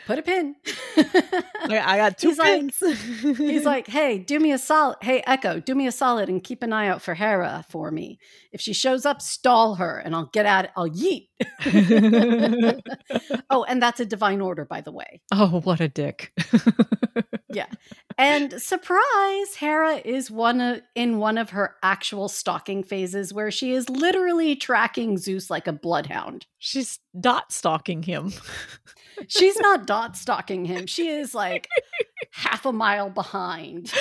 [0.10, 0.56] Put a pin.
[0.98, 2.48] I got two He's like-
[2.80, 3.38] pins.
[3.38, 4.98] He's like, hey, do me a solid.
[5.04, 8.18] Hey, Echo, do me a solid and keep an eye out for Hera for me.
[8.52, 10.72] If she shows up, stall her and I'll get at it.
[10.76, 11.28] I'll yeet.
[13.52, 15.22] oh, and that's a divine order, by the way.
[15.32, 16.34] oh, what a dick.
[17.52, 17.66] Yeah.
[18.18, 23.74] And surprise, Hera is one of, in one of her actual stalking phases where she
[23.74, 26.46] is literally tracking Zeus like a bloodhound.
[26.60, 28.34] She's dot stalking him.
[29.28, 30.88] She's not dot stalking him.
[30.88, 31.68] She is like
[32.32, 33.94] half a mile behind.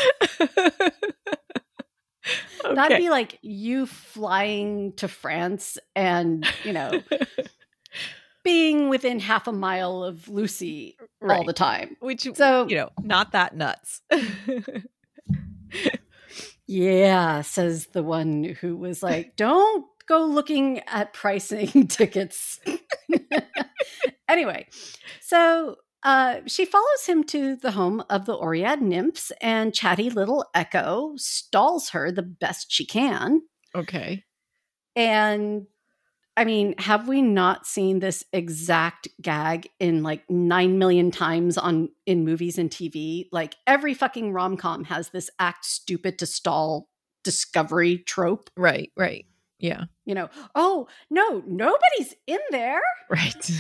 [2.74, 7.02] That'd be like you flying to France and, you know,
[8.44, 11.96] being within half a mile of Lucy all the time.
[12.00, 14.02] Which So- you know, not that nuts.
[16.70, 22.60] Yeah, says the one who was like, don't go looking at pricing tickets.
[24.28, 24.66] anyway,
[25.20, 30.44] so uh, she follows him to the home of the Oread nymphs, and chatty little
[30.54, 33.42] Echo stalls her the best she can.
[33.74, 34.24] okay.
[34.96, 35.66] And
[36.36, 41.88] I mean, have we not seen this exact gag in like 9 million times on
[42.06, 43.26] in movies and TV?
[43.32, 46.88] Like every fucking rom-com has this act stupid to stall
[47.24, 48.50] discovery trope.
[48.56, 49.26] Right, right.
[49.58, 49.84] Yeah.
[50.04, 52.80] You know, oh, no, nobody's in there.
[53.10, 53.50] Right.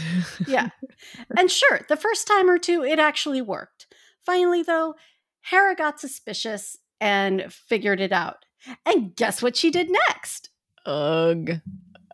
[0.46, 0.68] Yeah.
[1.36, 3.86] and sure, the first time or two it actually worked.
[4.24, 4.94] Finally though,
[5.40, 8.44] Hera got suspicious and figured it out.
[8.84, 10.50] And guess what she did next?
[10.86, 11.60] Ugh.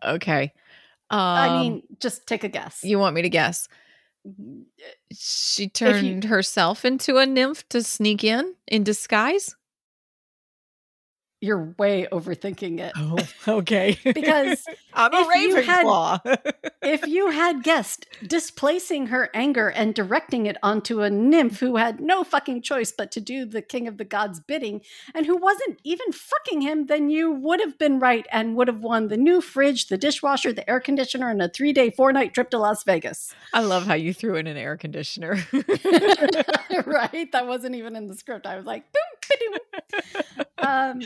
[0.04, 0.52] Okay.
[1.10, 2.82] Um, I mean, just take a guess.
[2.82, 3.68] you want me to guess?
[5.12, 9.54] She turned herself into a nymph to sneak in in disguise.
[11.44, 12.92] You're way overthinking it.
[12.96, 13.18] Oh,
[13.58, 13.98] okay.
[14.02, 16.52] Because I'm a if you had- Ravenclaw.
[16.82, 22.00] if you had guessed displacing her anger and directing it onto a nymph who had
[22.00, 24.80] no fucking choice but to do the king of the gods bidding
[25.14, 28.80] and who wasn't even fucking him, then you would have been right and would have
[28.80, 32.32] won the new fridge, the dishwasher, the air conditioner, and a three day, four night
[32.32, 33.34] trip to Las Vegas.
[33.52, 35.36] I love how you threw in an air conditioner.
[36.86, 37.30] right?
[37.32, 38.46] That wasn't even in the script.
[38.46, 39.03] I was like, ba-doom.
[40.58, 41.00] um,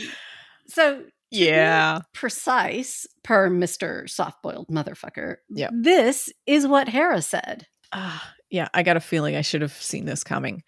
[0.67, 1.99] so yeah.
[2.13, 4.09] precise per Mr.
[4.09, 5.37] Soft Boiled Motherfucker.
[5.49, 7.67] yeah This is what Hera said.
[7.91, 10.63] Ah, yeah, I got a feeling I should have seen this coming.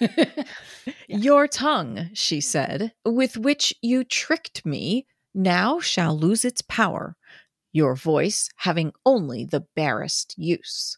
[1.08, 7.16] Your tongue, she said, with which you tricked me, now shall lose its power,
[7.72, 10.96] your voice having only the barest use.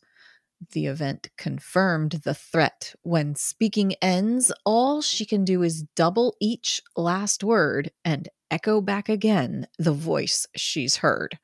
[0.73, 2.95] The event confirmed the threat.
[3.03, 9.09] When speaking ends, all she can do is double each last word and echo back
[9.09, 11.39] again the voice she's heard.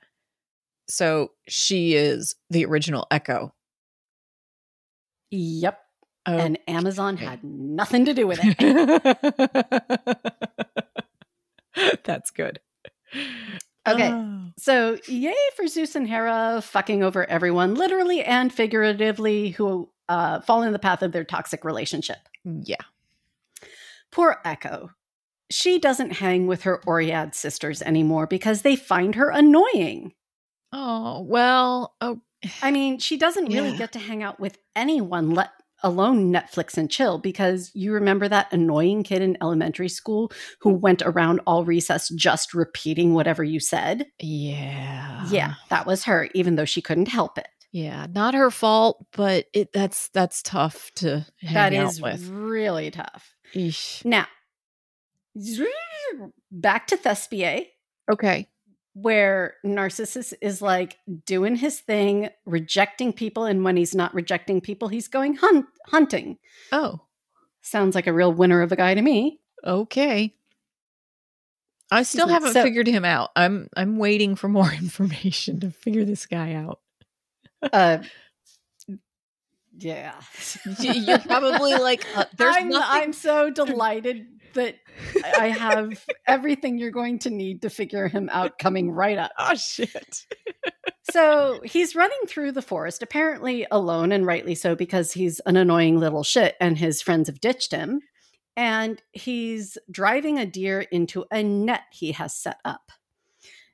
[0.88, 3.54] So she is the original Echo.
[5.30, 5.80] yep.
[6.26, 8.56] Oh, And Amazon had nothing to do with it.
[12.04, 12.60] That's good.
[13.86, 14.10] Okay.
[14.10, 14.46] Oh.
[14.56, 20.62] So, yay for Zeus and Hera fucking over everyone, literally and figuratively, who uh, fall
[20.62, 22.18] in the path of their toxic relationship.
[22.44, 22.76] Yeah.
[24.10, 24.90] Poor Echo.
[25.50, 30.12] She doesn't hang with her Oread sisters anymore because they find her annoying.
[30.72, 32.20] Oh, well, oh,
[32.62, 33.76] I mean, she doesn't really Yeah.
[33.76, 35.50] get to hang out with anyone, let
[35.84, 41.02] alone Netflix and chill, because you remember that annoying kid in elementary school who went
[41.02, 44.06] around all recess just repeating whatever you said?
[44.18, 45.24] yeah.
[45.28, 47.48] Yeah, that was her, even though she couldn't help it.
[47.72, 52.28] Yeah, not her fault, but it that's that's tough to hang That out is with.
[52.28, 53.34] really tough.
[53.54, 54.04] Eesh.
[54.04, 54.26] Now,
[56.50, 57.66] back to Thespiae,
[58.10, 58.48] Okay.
[58.94, 64.88] Where Narcissus is like doing his thing, rejecting people, and when he's not rejecting people,
[64.88, 66.38] he's going hunt- hunting.
[66.72, 67.00] Oh,
[67.60, 69.40] Sounds like a real winner of a guy to me.
[69.64, 70.34] okay.
[71.90, 73.30] I still haven't So- figured him out.
[73.36, 76.80] I'm I'm waiting for more information to figure this guy out.
[77.72, 77.98] Uh,
[79.78, 80.14] yeah.
[80.80, 83.02] You're probably like, uh, there's I'm, nothing.
[83.02, 84.76] I'm so delighted that
[85.38, 89.32] I have everything you're going to need to figure him out coming right up.
[89.38, 90.26] oh shit.
[91.10, 95.98] So he's running through the forest, apparently alone, and rightly so, because he's an annoying
[95.98, 98.00] little shit and his friends have ditched him.
[98.56, 102.92] And he's driving a deer into a net he has set up.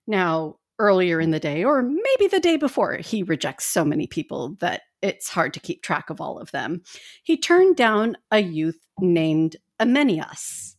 [0.07, 4.57] Now, earlier in the day, or maybe the day before, he rejects so many people
[4.61, 6.83] that it's hard to keep track of all of them.
[7.23, 10.77] He turned down a youth named Ameinias,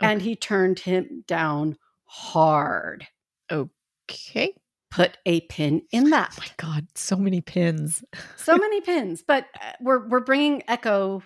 [0.00, 3.06] and he turned him down hard.
[3.50, 4.54] Okay.
[4.90, 6.30] Put a pin in that.
[6.38, 8.04] Oh my god, so many pins.
[8.36, 11.22] so many pins but uh, we're we're bringing echo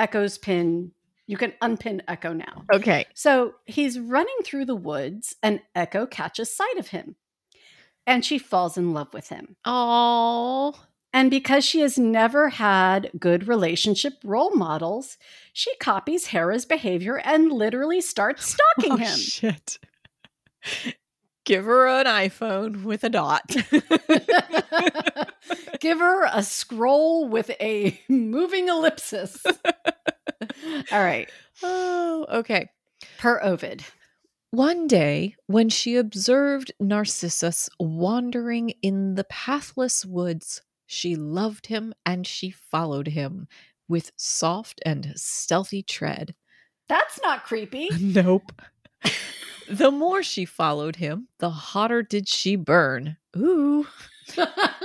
[0.00, 0.90] echo's pin
[1.28, 3.06] you can unpin echo now Okay.
[3.14, 7.14] so he's running through the woods and echo catches sight of him
[8.06, 10.74] and she falls in love with him Oh.
[11.14, 15.16] And because she has never had good relationship role models
[15.54, 19.78] she copies hera's behavior and literally starts oh, stalking Oh, him shit.
[21.44, 23.42] Give her an iPhone with a dot.
[25.80, 29.52] give her a scroll with a moving ellipsis all
[30.92, 31.28] right
[31.62, 32.70] oh, okay.
[33.18, 33.84] per ovid
[34.50, 42.26] One day, when she observed Narcissus wandering in the pathless woods, she loved him and
[42.26, 43.48] she followed him
[43.88, 46.34] with soft and stealthy tread.
[46.88, 47.90] That's not creepy.
[48.00, 48.52] Nope.
[49.68, 53.16] the more she followed him, the hotter did she burn.
[53.36, 53.86] Ooh.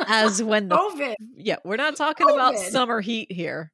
[0.07, 1.15] As when the Ovid.
[1.37, 3.71] yeah, we're not talking about summer heat here.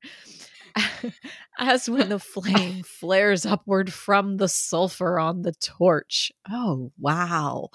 [1.59, 6.31] As when the flame flares upward from the sulfur on the torch.
[6.49, 7.69] Oh, wow.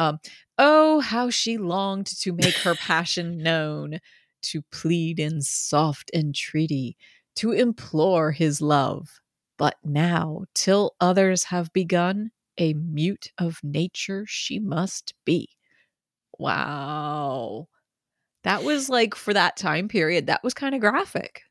[0.00, 0.18] Um,
[0.56, 3.98] oh, how she longed to make her passion known,
[4.44, 6.96] to plead in soft entreaty,
[7.36, 9.20] to implore his love.
[9.58, 15.50] But now, till others have begun, a mute of nature she must be.
[16.38, 17.68] Wow.
[18.44, 21.42] That was like for that time period, that was kind of graphic.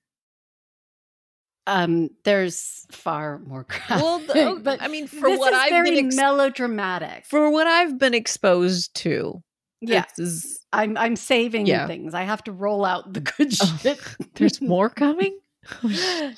[1.70, 3.98] Um, there's far more graphic.
[3.98, 7.26] Well, the- oh, but I mean, for what I've very been ex- melodramatic.
[7.26, 9.42] for what I've been exposed to.
[9.82, 11.88] yeah, is- I'm I'm saving Yeah.
[11.88, 12.14] things.
[12.14, 14.00] I have to roll out the good Oh, shit.
[14.36, 15.38] there's more coming.
[15.84, 16.34] Yeah.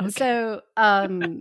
[0.00, 0.10] Okay.
[0.10, 1.40] So, um,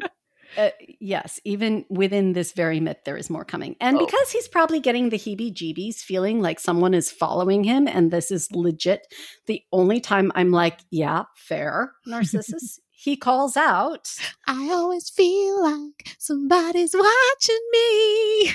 [0.57, 3.75] uh, yes, even within this very myth, there is more coming.
[3.81, 4.05] And Oh.
[4.05, 8.29] because he's probably getting the heebie jeebies, feeling like someone is following him and this
[8.31, 9.07] is legit,
[9.47, 14.11] the only time I'm like, yeah, fair, Narcissus, he calls out.
[14.47, 18.51] I always feel like somebody's watching me.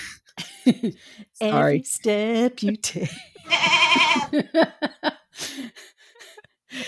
[1.41, 3.11] Every step you take.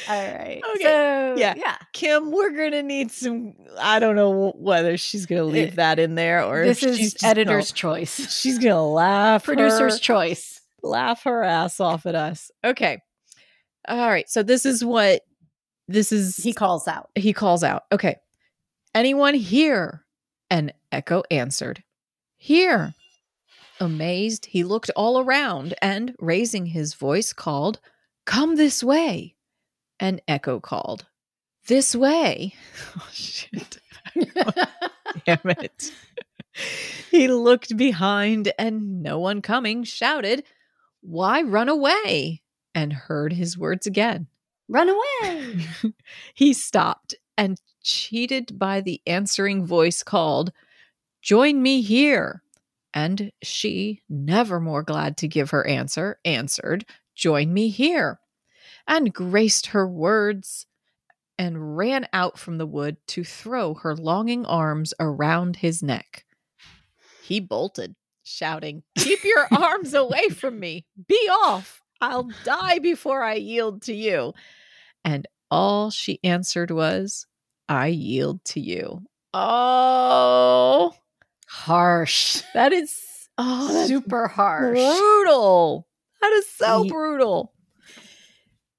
[0.09, 0.61] All right.
[0.75, 0.83] Okay.
[0.83, 1.55] So, Yeah.
[1.57, 1.77] yeah.
[1.95, 3.55] Kim, we're gonna need some.
[3.79, 6.99] I don't know whether she's gonna leave Uh, that in there or This if is
[6.99, 8.41] she's editor's Gonna, choice.
[8.41, 10.61] she's gonna laugh, Producer's her, choice.
[10.83, 12.51] laugh her ass off at us.
[12.63, 13.01] Okay,
[13.89, 14.29] all right.
[14.29, 15.23] So this is what
[15.91, 16.37] this is.
[16.37, 17.11] He calls out.
[17.15, 17.85] he calls out.
[17.93, 18.17] Okay,
[18.95, 20.05] anyone here?
[20.51, 21.83] And Echo answered,
[22.37, 22.95] "Here."
[23.81, 27.81] Amazed, he looked all around and, raising his voice, called,
[28.27, 29.37] Come this way.
[29.99, 31.07] And Echo called,
[31.67, 32.55] This way.
[32.97, 33.79] Oh, shit.
[35.25, 35.93] Damn it.
[37.11, 40.45] he looked behind and no one coming shouted,
[41.01, 42.43] Why run away?
[42.75, 44.27] And heard his words again.
[44.71, 45.67] Run away.
[46.35, 50.53] he stopped and, cheated by the answering voice, called,
[51.21, 52.45] Join me here.
[52.95, 56.85] And she, never more glad to give her answer, answered,
[57.17, 58.21] Join me here.
[58.87, 60.67] And graced her words
[61.37, 66.25] and ran out from the wood to throw her longing arms around his neck.
[67.25, 70.87] He bolted, shouting, Keep your arms away from me!
[71.09, 71.83] Be off!
[72.01, 74.33] I'll die before I yield to you.
[75.05, 77.27] And all she answered was,
[77.69, 79.03] I yield to you.
[79.33, 80.93] Oh,
[81.49, 82.43] Harsh.
[82.55, 84.77] that is oh, Super harsh.
[84.77, 85.87] brutal.
[86.21, 87.53] That is so Ye- brutal.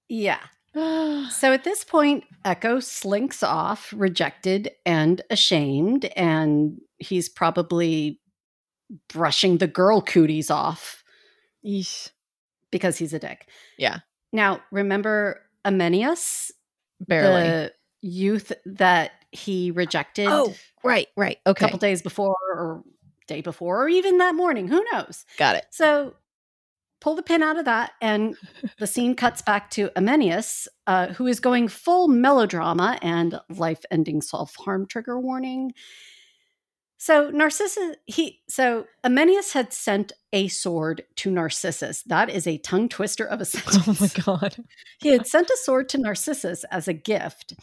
[0.10, 0.40] Yeah.
[1.32, 8.22] So at this point, Echo slinks off, rejected and ashamed, and he's probably
[9.10, 11.04] brushing the girl cooties off
[11.66, 12.10] Yeesh.
[12.72, 13.48] because he's a dick.
[13.78, 14.00] Yeah.
[14.32, 16.52] Now, remember Ameinias,
[17.08, 17.43] Barely.
[17.50, 21.38] the youth that he rejected Oh, right, right.
[21.45, 21.65] a Okay.
[21.65, 22.84] couple days before or
[23.28, 25.26] day before or even that morning, who knows?
[25.38, 25.65] Got it.
[25.69, 26.15] So
[27.00, 28.36] pull the pin out of that, and
[28.80, 34.21] the scene cuts back to Ameinias, uh, who is going full melodrama and life ending
[34.21, 35.74] self harm trigger warning.
[36.97, 42.04] So Narcissus, he so Ameinias had sent a sword to Narcissus.
[42.04, 43.88] That is a tongue twister of a sentence.
[43.88, 44.63] Oh my god.
[45.00, 47.54] He had sent a sword to Narcissus as a gift,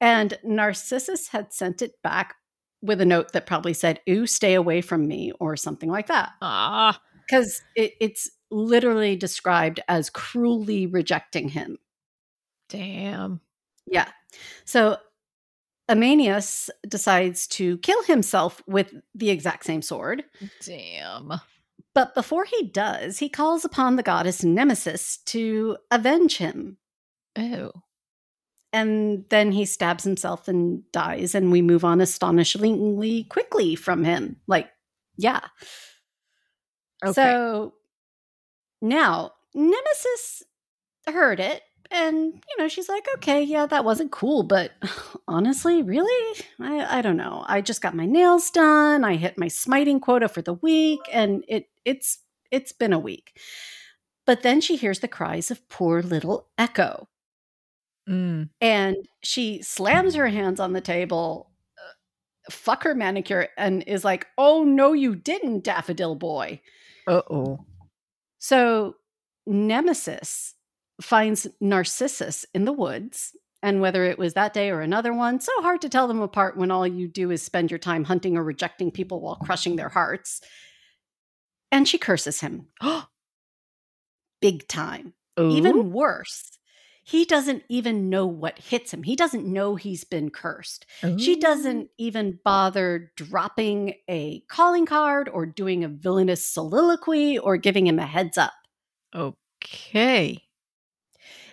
[0.00, 2.34] and Narcissus had sent it back
[2.82, 6.32] with a note that probably said, Ooh, stay away from me, or something like that.
[6.42, 7.00] Ah.
[7.26, 11.78] Because it, it's literally described as cruelly rejecting him.
[12.68, 13.40] Damn.
[13.86, 14.08] Yeah.
[14.64, 14.98] So
[15.88, 20.24] Ameinias decides to kill himself with the exact same sword.
[20.64, 21.32] Damn.
[21.94, 26.78] But before he does, he calls upon the goddess Nemesis to avenge him.
[27.36, 27.70] Oh.
[28.74, 34.36] and then he stabs himself and dies and we move on astonishingly quickly from him
[34.46, 34.68] like
[35.16, 35.40] yeah
[37.04, 37.12] Okay.
[37.14, 37.74] so
[38.80, 40.42] now nemesis
[41.06, 44.72] heard it and you know she's like okay yeah that wasn't cool but
[45.28, 49.48] honestly really i, I don't know i just got my nails done i hit my
[49.48, 52.18] smiting quota for the week and it it's
[52.50, 53.38] it's been a week
[54.26, 57.08] but then she hears the cries of poor little echo
[58.08, 58.48] Mm.
[58.60, 64.26] and she slams her hands on the table uh, fuck her manicure and is like
[64.36, 66.60] oh no you didn't daffodil boy
[67.06, 67.64] Uh-oh.
[68.40, 68.96] so
[69.46, 70.54] nemesis
[71.00, 75.52] finds narcissus in the woods and whether it was that day or another one so
[75.62, 78.42] hard to tell them apart when all you do is spend your time hunting or
[78.42, 80.40] rejecting people while crushing their hearts
[81.72, 82.68] and she curses him.
[84.40, 85.14] Big time.
[85.40, 85.50] Ooh.
[85.56, 85.82] even oh.
[85.82, 86.52] worse
[87.04, 89.02] he doesn't even know what hits him.
[89.02, 90.86] He doesn't know he's been cursed.
[91.18, 91.94] She doesn't oh.
[91.98, 98.06] even bother dropping a calling card or doing a villainous soliloquy or giving him a
[98.06, 98.52] heads up.
[99.14, 100.42] Okay.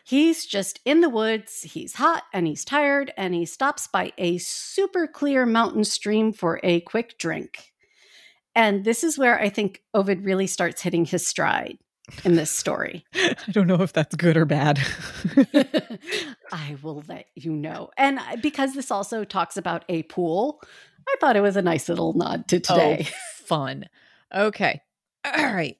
[0.05, 1.63] he's just in the woods.
[1.63, 6.59] He's hot and he's tired and he stops by a super clear mountain stream for
[6.63, 7.73] a quick drink
[8.59, 11.77] and this is where i think ovid really starts hitting his stride
[12.23, 13.05] in this story
[13.49, 14.79] I don't know if that's good or bad.
[16.51, 17.89] I will let you know.
[17.97, 20.61] And because this also talks about a pool,
[21.07, 23.07] I thought it was a nice little nod to oh, today.
[23.07, 23.13] Oh,
[23.45, 23.85] fun.
[24.33, 24.81] Okay.
[25.25, 25.77] All right.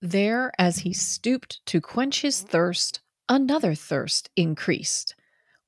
[0.00, 5.14] There, as he stooped to quench his thirst, another thirst increased.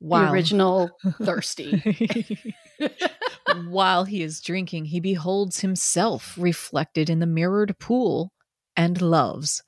[0.00, 0.90] The original
[1.22, 2.54] thirsty.
[3.68, 8.32] While he is drinking, he beholds himself reflected in the mirrored pool
[8.76, 9.62] and loves.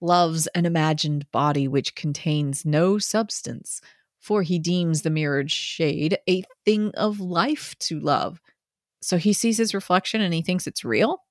[0.00, 3.80] Loves an imagined body which contains no substance,
[4.20, 8.40] for he deems the mirrored shade a thing of life to love.
[9.02, 11.22] So he sees his reflection and he thinks it's real?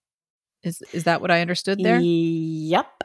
[0.63, 1.99] Is is that what I understood there?
[2.01, 3.03] Yep.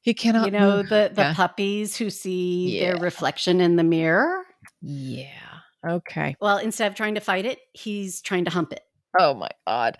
[0.00, 1.34] He cannot You know move- the the Yeah.
[1.34, 4.42] puppies who see their reflection in the mirror.
[4.80, 5.51] Yeah.
[5.86, 6.36] Okay.
[6.40, 8.82] Well, instead of trying to fight it, he's trying to hump it.
[9.18, 9.98] Oh my God.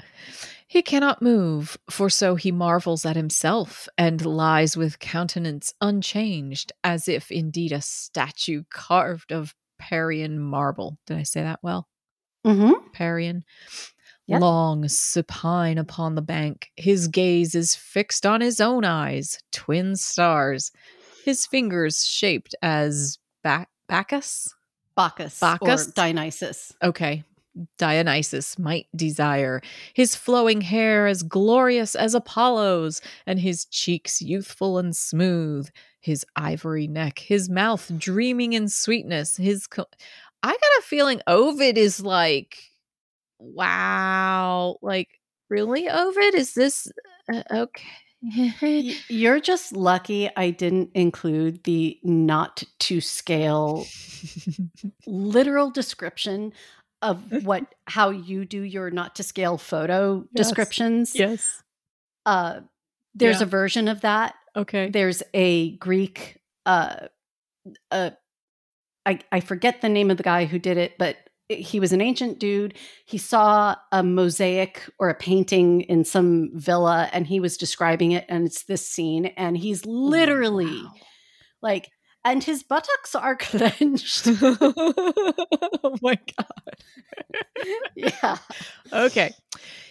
[0.66, 7.09] He cannot move, for so he marvels at himself and lies with countenance unchanged, as
[7.09, 10.99] if indeed a statue carved of Parian marble.
[11.07, 11.89] Did I say that well?
[12.47, 12.89] Mm-hmm.
[12.93, 13.45] Parian.
[14.28, 14.41] Yep.
[14.41, 20.70] Long supine upon the bank, his gaze is fixed on his own eyes, twin stars,
[21.24, 24.55] his fingers shaped as ba- Bacchus?
[24.97, 25.88] Bacchus, Bacchus?
[25.88, 26.72] or Dionysus.
[26.82, 27.24] Okay.
[27.76, 29.61] Dionysus might desire,
[29.93, 35.68] his flowing hair as glorious as Apollo's, and his cheeks youthful and smooth,
[36.01, 39.66] his ivory neck, his mouth dreaming in sweetness, his.
[39.66, 39.84] Co-
[40.43, 42.57] I got a feeling Ovid is like,
[43.38, 45.20] wow, like,
[45.51, 46.34] really, Ovid?
[46.34, 46.90] Is this
[47.32, 47.84] uh, okay?
[49.09, 53.85] You're just lucky I didn't include the not to scale
[55.07, 56.53] literal description
[57.01, 60.47] of what how you do your not to scale photo Yes.
[60.47, 61.14] descriptions.
[61.16, 61.62] yes.
[62.25, 62.61] Uh,
[63.14, 63.47] there's Yeah.
[63.47, 64.35] a version of that.
[64.55, 64.89] Okay.
[64.91, 66.41] There's a Greek.
[66.64, 67.09] Uh,
[67.91, 68.11] uh,
[69.05, 71.16] I I forget the name of the guy who did it, but
[71.57, 72.74] he was an ancient dude.
[73.07, 78.24] He saw a mosaic or a painting in some villa, and he was describing it,
[78.28, 80.92] and it's this scene, and he's literally Wow.
[81.62, 81.88] like,
[82.24, 84.28] and his buttocks are clenched.
[84.42, 86.76] oh my God.
[87.96, 88.36] yeah.
[88.92, 89.32] Okay.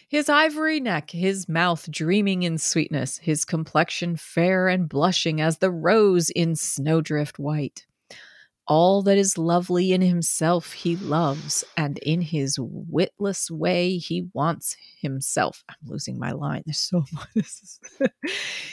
[0.07, 5.71] His ivory neck, his mouth dreaming in sweetness, his complexion fair and blushing as the
[5.71, 7.85] rose in snowdrift white.
[8.71, 14.77] All that is lovely in himself he loves, and in his witless way he wants
[15.01, 15.61] himself.
[15.67, 16.63] I'm losing my line.
[16.65, 17.03] There's so
[17.35, 18.09] much.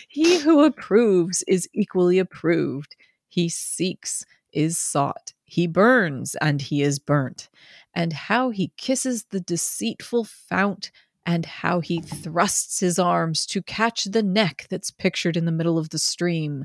[0.06, 2.94] He who approves is equally approved.
[3.28, 5.32] He seeks is sought.
[5.42, 7.48] He burns and he is burnt.
[7.92, 10.92] And how he kisses the deceitful fount,
[11.26, 15.76] and how he thrusts his arms to catch the neck that's pictured in the middle
[15.76, 16.64] of the stream.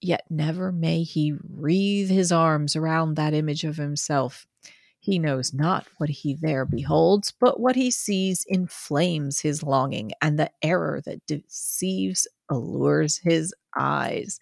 [0.00, 4.46] Yet never may he wreathe his arms around that image of himself.
[4.98, 10.38] He knows not what he there beholds, but what he sees inflames his longing, and
[10.38, 14.40] the error that deceives allures his eyes.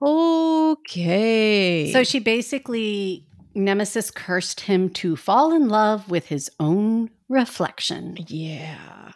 [0.00, 1.92] Okay.
[1.92, 8.16] So she basically Nemesis cursed him to fall in love with his own reflection.
[8.28, 9.12] yeah.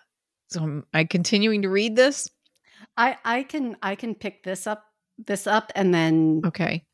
[0.49, 2.31] So am I continuing to read this?
[2.97, 4.85] I I can I can pick this up
[5.19, 6.85] this up and then Okay.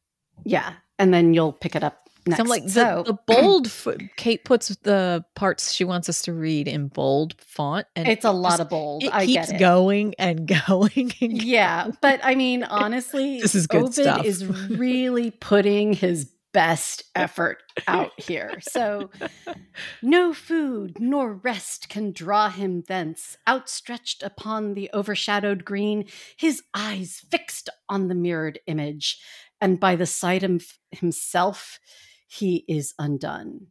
[0.45, 2.37] yeah, and then you'll pick it up next.
[2.39, 3.67] So I'm like the, so the bold.
[3.67, 8.25] F- Kate puts the parts she wants us to read in bold font, and it's
[8.25, 9.03] a it lot just- of bold.
[9.05, 9.59] It I keeps get it.
[9.59, 11.13] going and going.
[11.21, 14.25] And Yeah, but I mean, honestly, This is good Ovid stuff.
[14.25, 18.59] is really putting his best effort out here.
[18.61, 19.11] So,
[20.03, 23.37] no food nor rest can draw him thence.
[23.49, 29.21] Outstretched upon the overshadowed green, his eyes fixed on the mirrored image,
[29.61, 31.79] and by the sight of himself,
[32.27, 33.69] he is undone.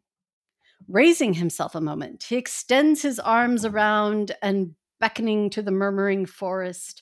[0.87, 7.01] Raising himself a moment, he extends his arms around and beckoning to the murmuring forest.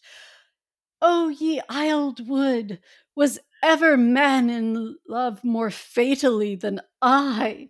[1.01, 2.79] O ye isled wood,
[3.19, 7.67] was ever man in love more fatally than I?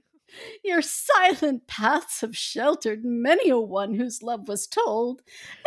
[0.64, 5.24] Your silent paths have sheltered many a one whose love was told,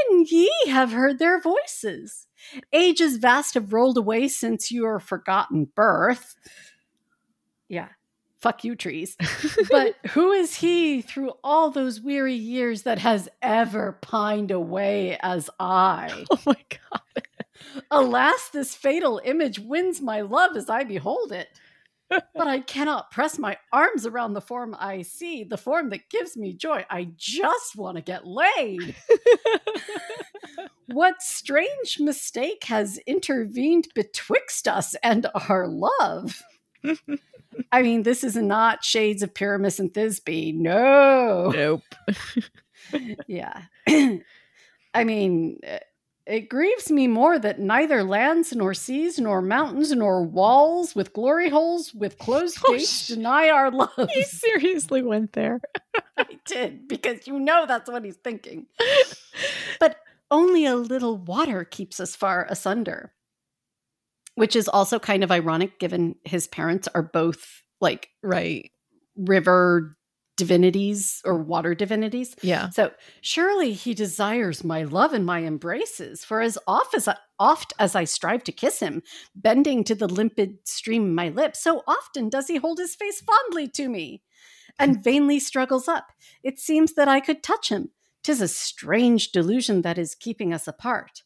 [0.08, 2.28] and ye have heard their voices.
[2.72, 6.36] Ages vast have rolled away since your forgotten birth.
[7.68, 7.88] Yeah,
[8.40, 9.16] fuck you, trees.
[9.68, 15.50] but who is he through all those weary years that has ever pined away as
[15.58, 16.24] I?
[16.30, 17.26] oh my god!
[17.90, 21.48] Alas, this fatal image wins my love as I behold it.
[22.08, 26.36] But I cannot press my arms around the form I see, the form that gives
[26.36, 26.84] me joy.
[26.90, 28.94] I just want to get laid.
[30.92, 36.42] What strange mistake has intervened betwixt us and our love?
[37.70, 40.54] I mean, this is not Shades of Pyramus and Thisbe.
[40.54, 41.50] No.
[41.54, 41.82] nope.
[43.26, 43.62] Yeah.
[44.94, 45.78] I mean, uh,
[46.26, 51.50] It grieves me more that neither lands nor seas nor mountains nor walls with glory
[51.50, 53.90] holes with closed Oh, gates sh- deny our love.
[54.12, 55.60] He seriously went there.
[56.16, 58.66] I did because you know that's what he's thinking.
[59.80, 59.96] But
[60.30, 63.12] only a little water keeps us far asunder.
[64.36, 68.70] Which is also kind of ironic given his parents are both like Right.
[69.16, 69.96] river
[70.42, 72.34] divinities or water divinities.
[72.42, 72.70] Yeah.
[72.70, 72.90] So
[73.20, 77.94] surely he desires my love and my embraces, for as oft as I, oft as
[77.94, 79.02] I strive to kiss him,
[79.36, 83.68] bending to the limpid stream my lips, so often does he hold his face fondly
[83.68, 84.22] to me,
[84.80, 86.10] and vainly struggles up.
[86.42, 87.90] It seems that I could touch him.
[88.24, 91.22] Tis a strange delusion that is keeping us apart.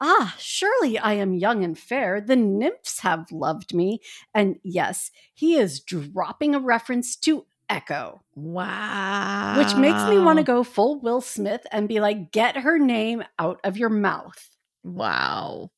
[0.00, 2.20] Ah, surely I am young and fair.
[2.20, 4.00] The nymphs have loved me.
[4.34, 9.58] And yes, he is dropping a reference to Echo Wow.
[9.58, 13.24] which makes me want to go full Will Smith and be like, get her name
[13.38, 14.50] out of your mouth.
[14.84, 15.70] Wow.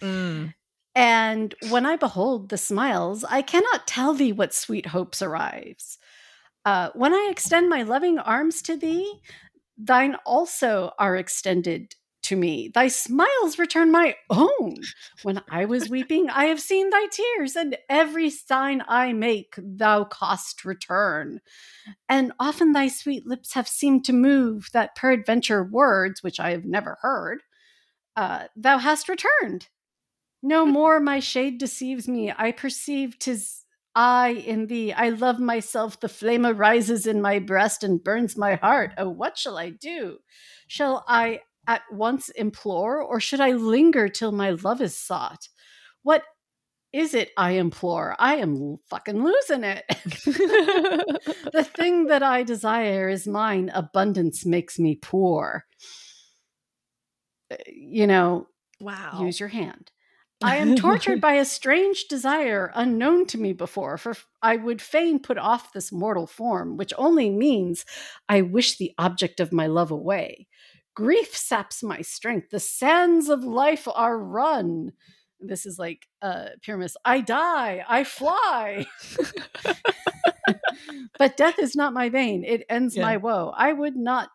[0.00, 0.54] Mm.
[0.94, 5.98] And when I behold the smiles, I cannot tell thee what sweet hopes arrives.
[6.64, 9.20] Uh, when I extend my loving arms to thee,
[9.78, 11.94] thine also are extended
[12.32, 12.68] to me.
[12.72, 14.76] Thy smiles return my own.
[15.22, 20.04] When I was weeping, I have seen thy tears, and every sign I make, thou
[20.04, 21.40] cost return.
[22.08, 26.64] And often thy sweet lips have seemed to move that peradventure words, which I have
[26.64, 27.42] never heard,
[28.16, 29.68] uh, thou hast returned.
[30.42, 32.32] No more my shade deceives me.
[32.34, 33.62] I perceive 'tis
[33.94, 34.94] I in thee.
[34.94, 36.00] I love myself.
[36.00, 38.92] The flame arises in my breast and burns my heart.
[38.96, 40.20] Oh, what shall I do?
[40.66, 45.48] Shall I at once implore, or should I linger till my love is sought?
[46.02, 46.24] What
[46.92, 48.14] is it I implore?
[48.18, 49.84] I am fucking losing it.
[50.24, 53.70] the thing that I desire is mine.
[53.74, 55.64] Abundance makes me poor.
[57.50, 58.46] Uh, You know,
[58.80, 59.20] wow.
[59.22, 59.90] use your hand.
[60.44, 65.20] I am tortured by a strange desire unknown to me before, for I would fain
[65.20, 67.84] put off this mortal form, which only means
[68.28, 70.48] I wish the object of my love away.
[70.94, 72.50] Grief saps my strength.
[72.50, 74.92] The sands of life are run.
[75.40, 76.96] This is like uh Pyramus.
[77.04, 78.86] I die, I fly.
[81.18, 82.44] but death is not my bane.
[82.44, 83.02] It ends Yeah.
[83.02, 83.52] my woe.
[83.56, 84.28] I would not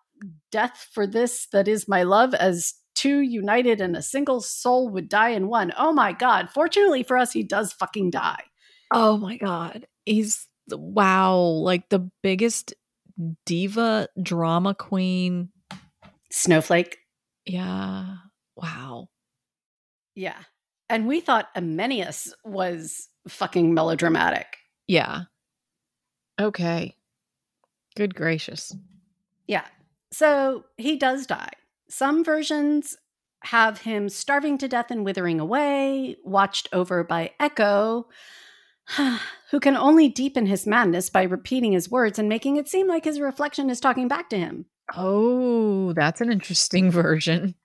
[0.51, 5.09] death for this that is my love as two united and a single soul would
[5.09, 5.71] die in one.
[5.77, 6.49] Oh my god.
[6.49, 8.43] Fortunately for us, he does fucking die.
[8.91, 9.85] Oh my god.
[10.05, 12.73] He's wow, like the biggest
[13.45, 15.49] diva drama queen.
[16.31, 16.97] Snowflake.
[17.45, 18.15] Yeah.
[18.55, 19.09] Wow.
[20.15, 20.39] Yeah.
[20.89, 24.57] And we thought Ameinias was fucking melodramatic.
[24.87, 25.23] Yeah.
[26.39, 26.95] Okay.
[27.95, 28.75] Good gracious.
[29.47, 29.65] Yeah.
[30.11, 31.51] So he does die.
[31.89, 32.97] Some versions
[33.43, 38.07] have him starving to death and withering away, watched over by Echo,
[39.51, 43.05] who can only deepen his madness by repeating his words and making it seem like
[43.05, 44.65] his reflection is talking back to him.
[44.95, 47.55] Oh, that's an interesting version.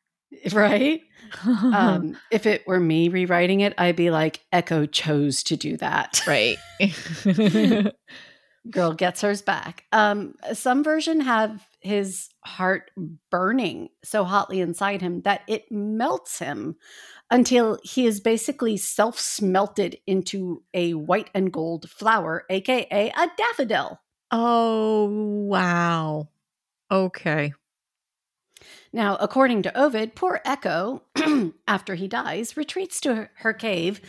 [0.53, 1.03] Right?
[1.47, 6.21] Um, if it were me rewriting it, I'd be like, Echo chose to do that.
[6.27, 6.59] right.
[8.71, 9.85] Girl gets hers back.
[9.93, 12.91] Um, some version have his heart
[13.31, 16.77] burning so hotly inside him that it melts him
[17.31, 23.99] until he is basically self smelted into a white and gold flower, aka a daffodil.
[24.31, 25.07] oh,
[25.47, 26.29] wow.
[26.93, 27.55] Okay.
[28.93, 31.03] Now, according to Ovid, poor Echo,
[31.67, 34.01] after he dies, retreats to her, her cave.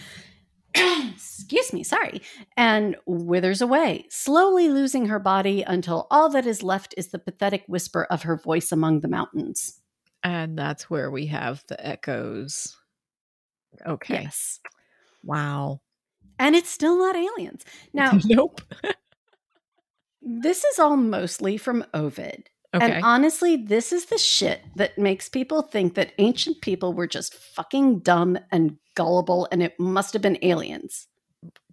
[1.13, 2.21] excuse me, sorry,
[2.57, 7.63] and withers away, slowly losing her body until all that is left is the pathetic
[7.67, 9.79] whisper of her voice among the mountains.
[10.23, 12.75] And that's where we have the echoes.
[13.85, 14.23] Okay.
[14.23, 14.59] Yes.
[15.23, 15.81] Wow.
[16.39, 17.63] And it's still not aliens.
[17.93, 18.61] Now, nope.
[20.21, 22.49] this is all mostly from Ovid.
[22.73, 22.91] Okay.
[22.91, 27.35] And honestly, this is the shit that makes people think that ancient people were just
[27.35, 31.07] fucking dumb and gullible and it must have been aliens.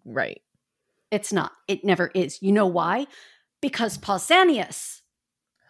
[0.05, 0.41] right.
[1.11, 1.53] It's not.
[1.67, 2.41] It never is.
[2.41, 3.07] You know why?
[3.61, 5.01] Because Pausanias.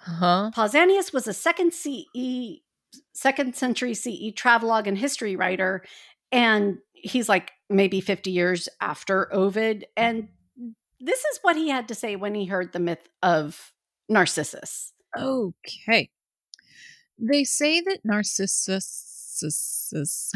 [0.01, 0.51] Huh?
[0.55, 2.61] Pausanias was a second CE,
[3.15, 5.83] second century CE travelogue and history writer,
[6.31, 9.87] and he's like maybe 50 years after Ovid.
[9.97, 10.29] And
[11.01, 13.73] this is what he had to say when he heard the myth of
[14.09, 14.93] Narcissus.
[15.17, 16.11] Okay.
[17.19, 20.33] They say that Narcissus Narcissus.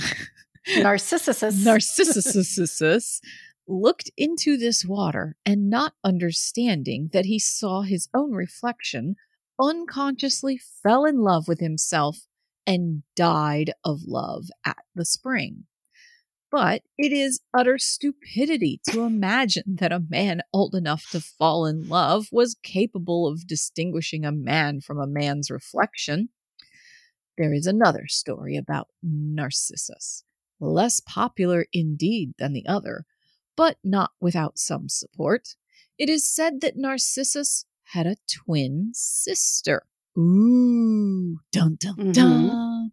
[1.64, 3.20] Narcissus
[3.66, 9.16] looked into this water and not understanding that he saw his own reflection,
[9.60, 12.26] unconsciously fell in love with himself
[12.66, 15.64] and died of love at the spring.
[16.54, 21.88] But it is utter stupidity to imagine that a man old enough to fall in
[21.88, 26.28] love was capable of distinguishing a man from a man's reflection.
[27.36, 30.22] There is another story about Narcissus,
[30.60, 33.04] less popular indeed than the other,
[33.56, 35.56] but not without some support.
[35.98, 39.86] It is said that Narcissus had a twin sister.
[40.16, 42.12] Ooh, dun dun Mhm.
[42.12, 42.92] dun.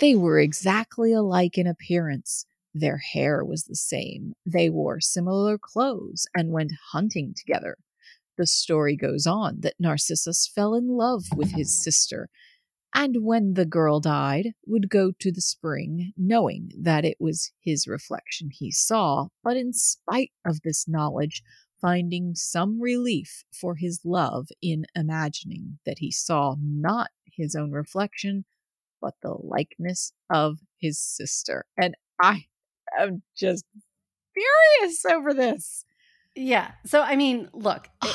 [0.00, 2.46] They were exactly alike in appearance.
[2.74, 4.34] Their hair was the same.
[4.46, 7.76] They wore similar clothes and went hunting together.
[8.38, 12.28] The story goes on that Narcissus fell in love with his sister,
[12.94, 17.86] and when the girl died, would go to the spring, knowing that it was his
[17.86, 21.42] reflection he saw, but in spite of this knowledge,
[21.80, 28.44] finding some relief for his love in imagining that he saw not his own reflection,
[29.00, 31.64] but the likeness of his sister.
[31.76, 32.46] And I
[32.98, 33.64] am just
[34.34, 35.84] furious over this.
[36.34, 36.72] Yeah.
[36.86, 38.14] So I mean, look, i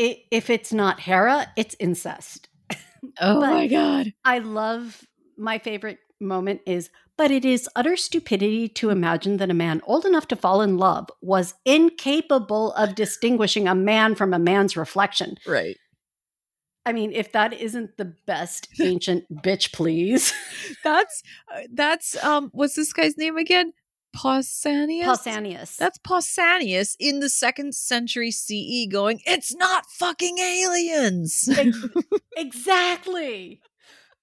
[0.00, 2.48] i if it's not Hera, it's incest.
[3.20, 4.12] oh my god.
[4.24, 9.54] I love my favorite moment is, but it is utter stupidity to imagine that a
[9.54, 14.38] man old enough to fall in love was incapable of distinguishing a man from a
[14.38, 15.36] man's reflection.
[15.46, 15.76] Right.
[16.86, 20.32] I mean, if that isn't the best ancient bitch, please.
[20.82, 21.22] That's
[21.54, 23.72] uh, that's um what's this guy's name again?
[24.14, 25.04] Pausanias.
[25.04, 25.76] Pausanias.
[25.76, 31.48] That's Pausanias in the second century CE going, it's not fucking aliens.
[32.36, 33.60] Exactly.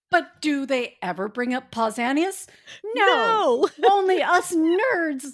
[0.10, 2.48] But do they ever bring up Pausanias?
[2.94, 3.70] No.
[3.89, 5.26] Only us nerds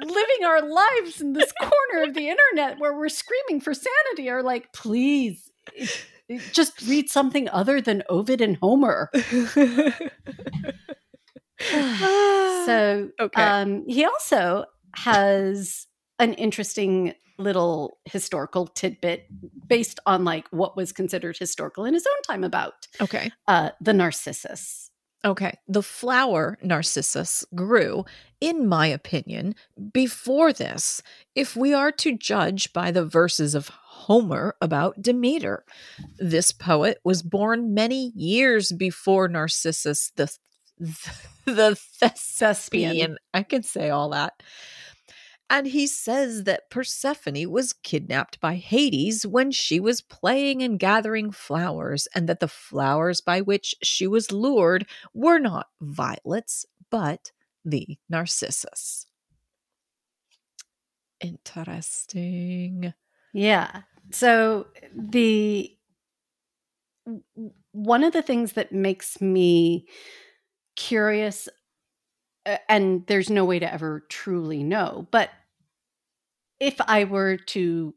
[0.00, 4.42] living our lives in this corner of the internet where we're screaming for sanity are
[4.42, 5.52] like, please,
[6.52, 9.10] just read something other than Ovid and Homer.
[12.66, 13.42] So okay.
[13.42, 15.86] um, he also has
[16.18, 19.26] an interesting little historical tidbit
[19.66, 23.32] based on like what was considered historical in his own time about okay.
[23.48, 24.90] uh, the Narcissus.
[25.24, 25.56] Okay.
[25.68, 28.04] The flower Narcissus grew,
[28.40, 29.54] in my opinion,
[29.92, 31.00] before this,
[31.34, 33.70] if we are to judge by the verses of
[34.02, 35.64] Homer about Demeter.
[36.18, 40.36] This poet was born many years before Narcissus the
[41.44, 43.18] the thespian.
[43.32, 44.42] I can say all that.
[45.48, 51.30] And he says that Persephone was kidnapped by Hades when she was playing and gathering
[51.30, 57.32] flowers, and that the flowers by which she was lured were not violets, but
[57.64, 59.06] the narcissus.
[61.20, 62.94] Interesting.
[63.34, 63.82] Yeah.
[64.10, 65.76] So the
[67.72, 69.86] one of the things that makes me
[70.76, 71.48] curious
[72.68, 75.30] and there's no way to ever truly know, but
[76.60, 77.94] if I were to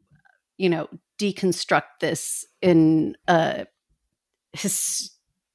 [0.58, 3.66] you know deconstruct this in a
[4.52, 5.10] his,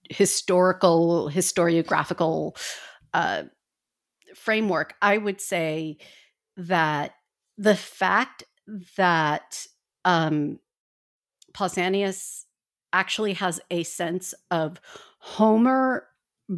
[0.09, 2.55] historical historiographical
[3.13, 3.43] uh,
[4.35, 5.97] framework, I would say
[6.57, 7.13] that
[7.57, 8.43] the fact
[8.97, 9.65] that
[10.05, 10.59] um,
[11.53, 12.45] Pausanias
[12.93, 14.79] actually has a sense of
[15.19, 16.07] Homer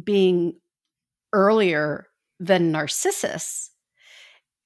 [0.04, 0.60] being
[1.32, 2.06] earlier
[2.40, 3.70] than Narcissus,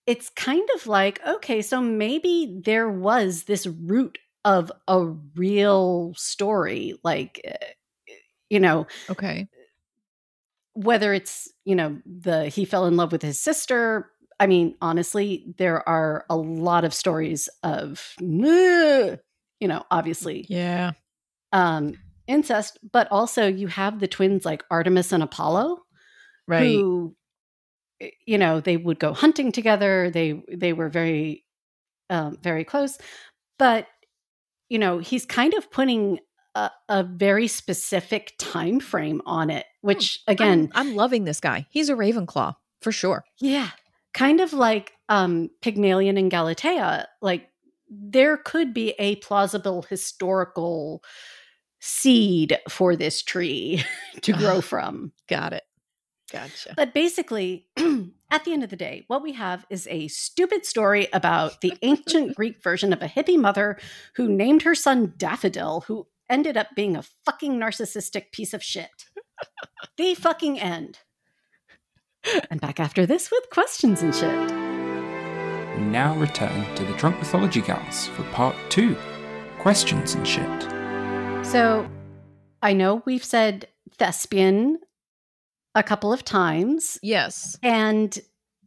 [0.06, 5.04] it's kind of like, okay, so maybe there was this root of a
[5.36, 7.66] real story, like, uh,
[8.50, 9.48] you know, Okay.
[10.74, 14.10] whether it's, you know, the he fell in love with his sister.
[14.40, 19.18] I mean, honestly, there are a lot of stories of, you
[19.62, 20.92] know, obviously Yeah.
[21.52, 21.98] um,
[22.28, 25.78] incest, but also you have the twins like Artemis and Apollo,
[26.46, 26.62] Right.
[26.76, 27.16] who,
[28.00, 30.10] eh, you know, they would go hunting together.
[30.10, 31.44] They they were very,
[32.10, 32.96] um, very close,
[33.58, 33.86] but
[34.68, 36.20] you know, he's kind of putting
[36.54, 41.66] a, a very specific time frame on it, which again, I'm, I'm loving this guy.
[41.70, 43.24] He's a Ravenclaw for sure.
[43.40, 43.70] yeah,
[44.14, 47.06] kind of like um, Pygmalion and Galatea.
[47.22, 47.48] Like
[47.90, 51.02] there could be a plausible historical
[51.80, 53.84] seed for this tree
[54.22, 55.12] to grow from.
[55.28, 55.64] Got it.
[56.30, 56.74] Gotcha.
[56.76, 57.66] But basically,
[58.30, 61.72] at the end of the day, what we have is a stupid story about the
[61.82, 63.78] ancient Greek version of a hippie mother
[64.14, 69.06] who named her son Daffodil, who ended up being a fucking narcissistic piece of shit.
[69.96, 70.98] the fucking end.
[72.50, 74.50] And back after this with questions and shit.
[75.78, 78.96] We now return to the Drunk Mythology Gals for part two
[79.58, 80.77] questions and shit.
[81.50, 81.88] So
[82.60, 84.78] I know we've said thespian
[85.74, 86.98] a couple of times.
[87.02, 87.58] Yes.
[87.62, 88.18] And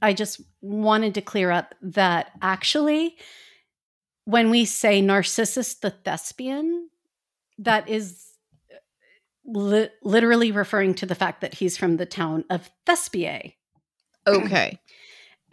[0.02, 3.18] I just wanted to clear up that actually,
[4.26, 6.90] when we say Narcissus the thespian,
[7.60, 8.26] that is
[8.74, 8.78] uh,
[9.46, 13.54] li- literally referring to the fact that he's from the town of Thespiae.
[14.28, 14.80] Okay.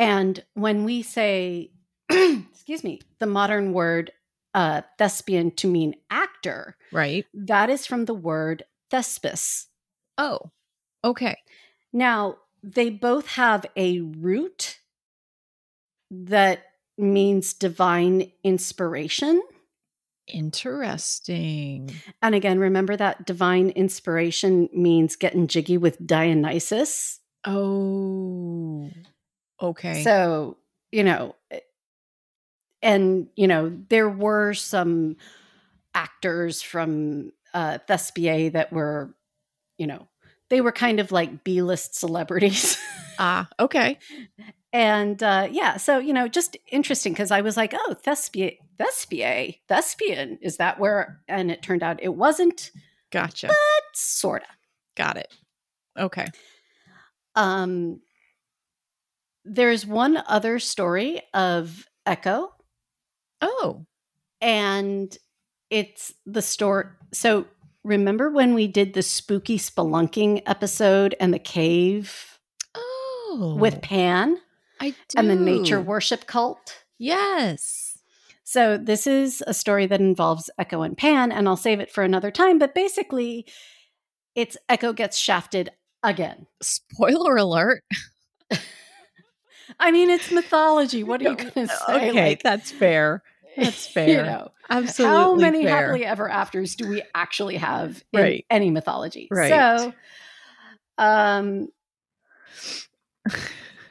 [0.00, 1.72] And when we say,
[2.08, 4.12] excuse me, the modern word
[4.54, 7.26] uh, thespian to mean actor, right.
[7.34, 9.66] that is from the word thespis.
[10.16, 10.50] Oh.
[11.04, 11.38] Okay.
[11.92, 14.78] Now, they both have a root
[16.10, 16.62] that
[16.96, 19.42] means divine inspiration.
[20.26, 21.94] Interesting.
[22.20, 27.20] And again, remember that divine inspiration means getting jiggy with Dionysus.
[27.44, 28.90] Oh.
[29.62, 30.02] Okay.
[30.02, 30.58] So,
[30.92, 31.34] you know,
[32.82, 35.16] and, you know, there were some
[35.94, 39.14] actors from uh, Thespiae that were,
[39.78, 40.06] you know,
[40.50, 42.78] they were kind of like B list celebrities.
[43.18, 43.98] ah, okay.
[44.72, 49.58] and uh, yeah, so, you know, just interesting because I was like, oh, Thespiae, Thespiae,
[49.68, 51.20] Thespian, is that where?
[51.28, 52.70] And it turned out it wasn't,
[53.10, 53.48] Gotcha.
[53.48, 54.48] but sort of.
[54.96, 55.32] Got it.
[55.98, 56.26] Okay.
[57.34, 58.00] Um,
[59.44, 62.52] there's one other story of Echo,
[63.40, 63.84] Oh.
[64.40, 65.16] and
[65.70, 66.86] it's the story.
[67.12, 67.46] So
[67.84, 72.38] remember when we did the spooky spelunking episode and the cave
[72.74, 73.56] Oh.
[73.58, 74.38] with Pan
[74.80, 74.96] I do.
[75.16, 76.84] and the nature worship cult?
[76.98, 77.98] Yes.
[78.44, 82.02] So this is a story that involves Echo and Pan, and I'll save it for
[82.02, 82.58] another time.
[82.58, 83.46] But basically,
[84.34, 85.70] it's Echo gets shafted
[86.02, 86.46] again.
[86.62, 87.84] Spoiler alert.
[89.78, 91.02] I mean, it's mythology.
[91.04, 92.10] What are you going to say?
[92.10, 93.22] Okay, Like, that's fair.
[93.56, 94.08] That's fair.
[94.08, 95.16] You know, Absolutely.
[95.16, 95.76] how many fair.
[95.76, 98.46] happily ever afters do we actually have in Right.
[98.50, 99.28] any mythology?
[99.30, 99.50] Right.
[99.50, 99.94] So,
[100.98, 101.68] um,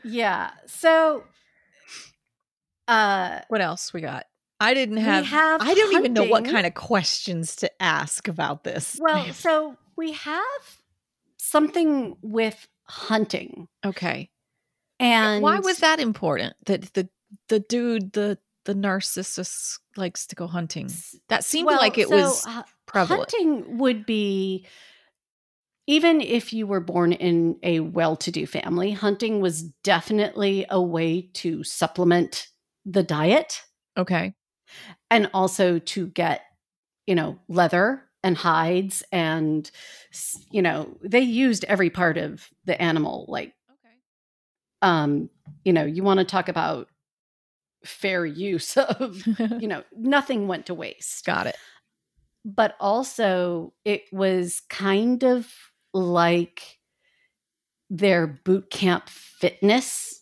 [0.03, 0.51] yeah.
[0.67, 1.23] So,
[2.87, 4.25] uh, What else we got?
[4.59, 8.27] I didn't We have, have I don't even know what kind of questions to ask
[8.27, 8.97] about this.
[9.01, 10.41] well, so we have
[11.37, 14.29] something with hunting, okay.
[14.99, 16.55] And Why was that important?
[16.65, 17.09] That the
[17.49, 20.89] the dude, the the narcissus likes to go hunting.
[21.29, 23.31] That seemed Well, like it so, was uh, prevalent.
[23.31, 24.65] Hunting would be
[25.87, 31.63] even if you were born in a well-to-do family, hunting was definitely a way to
[31.63, 32.47] supplement
[32.85, 33.61] the diet
[33.97, 34.33] Okay.
[35.09, 36.41] and also to get,
[37.05, 39.71] you know, leather and hides and
[40.51, 43.53] you know, they used every part of the animal like.
[44.81, 45.29] Um,
[45.65, 46.89] you know, you want to talk about
[47.85, 49.25] fair use of,
[49.59, 51.25] you know, nothing went to waste.
[51.25, 51.57] Got it.
[52.45, 55.51] but also it was kind of
[55.93, 56.79] like
[57.89, 60.21] their boot camp fitness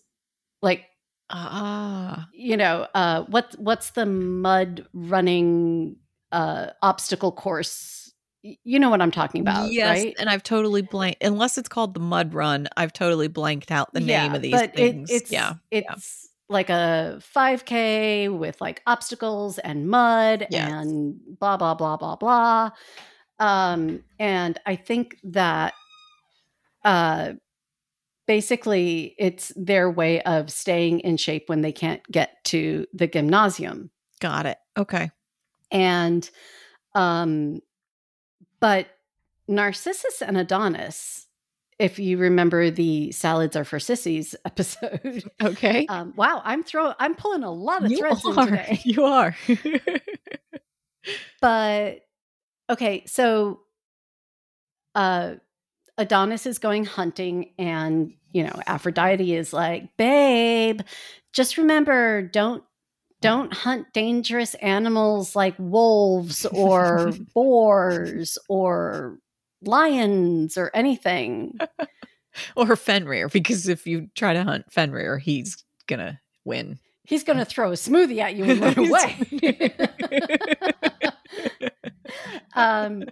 [0.62, 0.86] like
[1.32, 2.28] Ah.
[2.34, 5.96] you know uh what what's the mud running
[6.32, 8.05] uh obstacle course
[8.64, 11.24] you know what i'm talking about yes, right and I've totally blanked.
[11.24, 14.76] Unless it's called the Mud Run, I've totally blanked out the name of these but
[14.76, 15.10] things.
[15.10, 15.54] It, it's yeah.
[15.72, 20.70] it's like a 5k with like obstacles and mud Yes.
[20.72, 22.70] and blah blah blah blah blah
[23.40, 25.74] um and i think that
[26.84, 27.34] uh
[28.28, 33.90] basically it's their way of staying in shape when they can't get to the gymnasium
[34.20, 34.58] Got it.
[34.78, 35.10] Okay.
[35.72, 36.30] and
[36.94, 37.60] um
[38.60, 38.88] but
[39.48, 41.28] narcissus and adonis
[41.78, 45.86] if you remember the salads are for sissies episode Okay.
[45.88, 48.46] um wow i'm throwing i'm pulling a lot of you threads are.
[48.46, 49.36] today You are.
[51.42, 52.02] but
[52.70, 53.62] okay so
[54.96, 55.36] uh
[55.98, 60.82] adonis is going hunting and you know aphrodite is like babe
[61.34, 62.64] just remember don't
[63.22, 69.18] don't hunt dangerous animals like wolves or boars or
[69.64, 71.58] lions or anything
[72.56, 76.78] or Fenrir, because if you try to hunt Fenrir, he's gonna win.
[77.04, 79.16] he's going to throw a smoothie at you and run away
[82.56, 83.04] um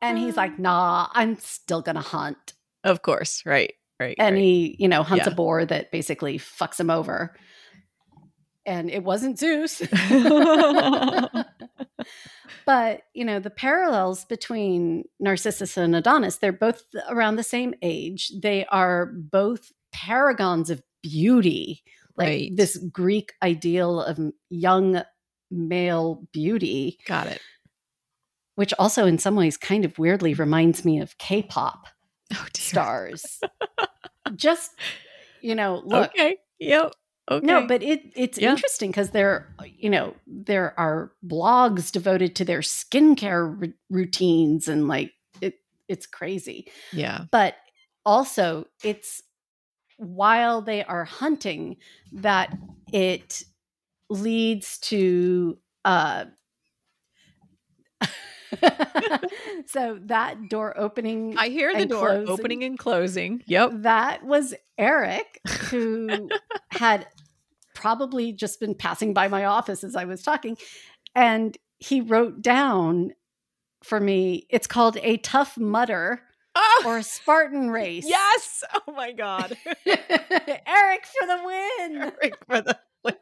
[0.00, 4.16] and he's like nah i'm still going to hunt of course, right, right.
[4.18, 4.42] and right.
[4.42, 5.32] he you know hunts Yeah.
[5.32, 7.36] a boar that basically fucks him over
[8.66, 9.80] and it wasn't zeus
[12.66, 18.32] but you know the parallels between narcissus and adonis they're both around the same age
[18.42, 21.82] they are both paragons of beauty
[22.16, 22.56] like Right.
[22.56, 24.18] this greek ideal of
[24.50, 25.02] young
[25.50, 27.40] male beauty Got it.
[28.56, 31.86] which also in some ways kind of weirdly reminds me of k-pop
[32.32, 33.40] Oh stars.
[34.36, 34.70] Just
[35.40, 36.10] you know, look.
[36.10, 36.36] Okay.
[36.60, 36.92] Yep.
[37.30, 37.46] Okay.
[37.46, 38.50] No, but it it's Yeah.
[38.50, 44.88] interesting because there, you know, there are blogs devoted to their skincare r- routines and
[44.88, 45.54] like it.
[45.88, 47.24] It's crazy, yeah.
[47.30, 47.54] but
[48.04, 49.22] also it's
[49.98, 51.76] while they are hunting
[52.12, 52.56] that
[52.92, 53.44] it
[54.08, 56.24] leads to uh
[59.66, 62.28] so that door opening I hear the door closing.
[62.28, 63.42] opening and closing.
[63.46, 63.70] Yep.
[63.76, 65.40] that was Eric
[65.70, 66.28] who
[66.70, 67.06] had
[67.74, 70.56] probably just been passing by my office as I was talking
[71.14, 73.12] and he wrote down
[73.82, 76.20] for me it's called a Tough Mudder
[76.56, 78.04] Oh, or a Spartan race.
[78.08, 78.64] yes.
[78.74, 79.56] Oh my god.
[79.86, 81.96] Eric for the win.
[82.02, 83.16] Eric for the win.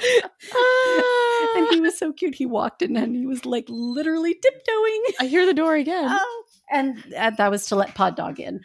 [1.56, 2.34] and he was so cute.
[2.34, 5.02] He walked in and he was like literally tiptoeing.
[5.20, 6.08] I hear the door again.
[6.20, 8.60] Oh, and uh, that was to let Pod Dog in.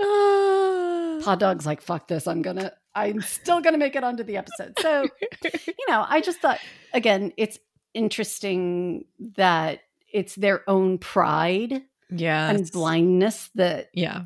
[0.00, 1.20] Ah.
[1.22, 2.26] Pod Dog's like, fuck this.
[2.26, 4.72] I'm gonna, I'm still gonna make it onto the episode.
[4.80, 5.06] So,
[5.44, 6.58] you know, I just thought,
[6.92, 7.58] again, it's
[7.94, 9.04] interesting
[9.36, 9.80] that
[10.12, 12.50] it's their own pride yeah.
[12.50, 14.22] and blindness that Yeah.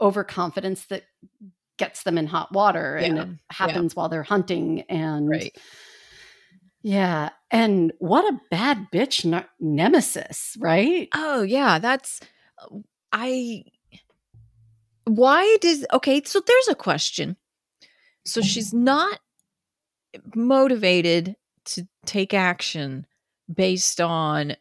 [0.00, 1.02] overconfidence that
[1.80, 5.56] gets them in hot water and it happens while they're hunting and Right.
[6.82, 12.20] yeah and what a bad bitch ne- nemesis right Oh yeah, that's
[13.12, 13.64] I
[15.04, 17.36] why does okay, so there's a question.
[18.24, 19.18] So she's not
[20.34, 21.34] motivated
[21.66, 23.06] to take action
[23.52, 24.54] based on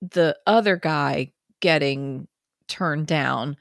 [0.00, 2.28] the other guy getting
[2.68, 3.56] turned down,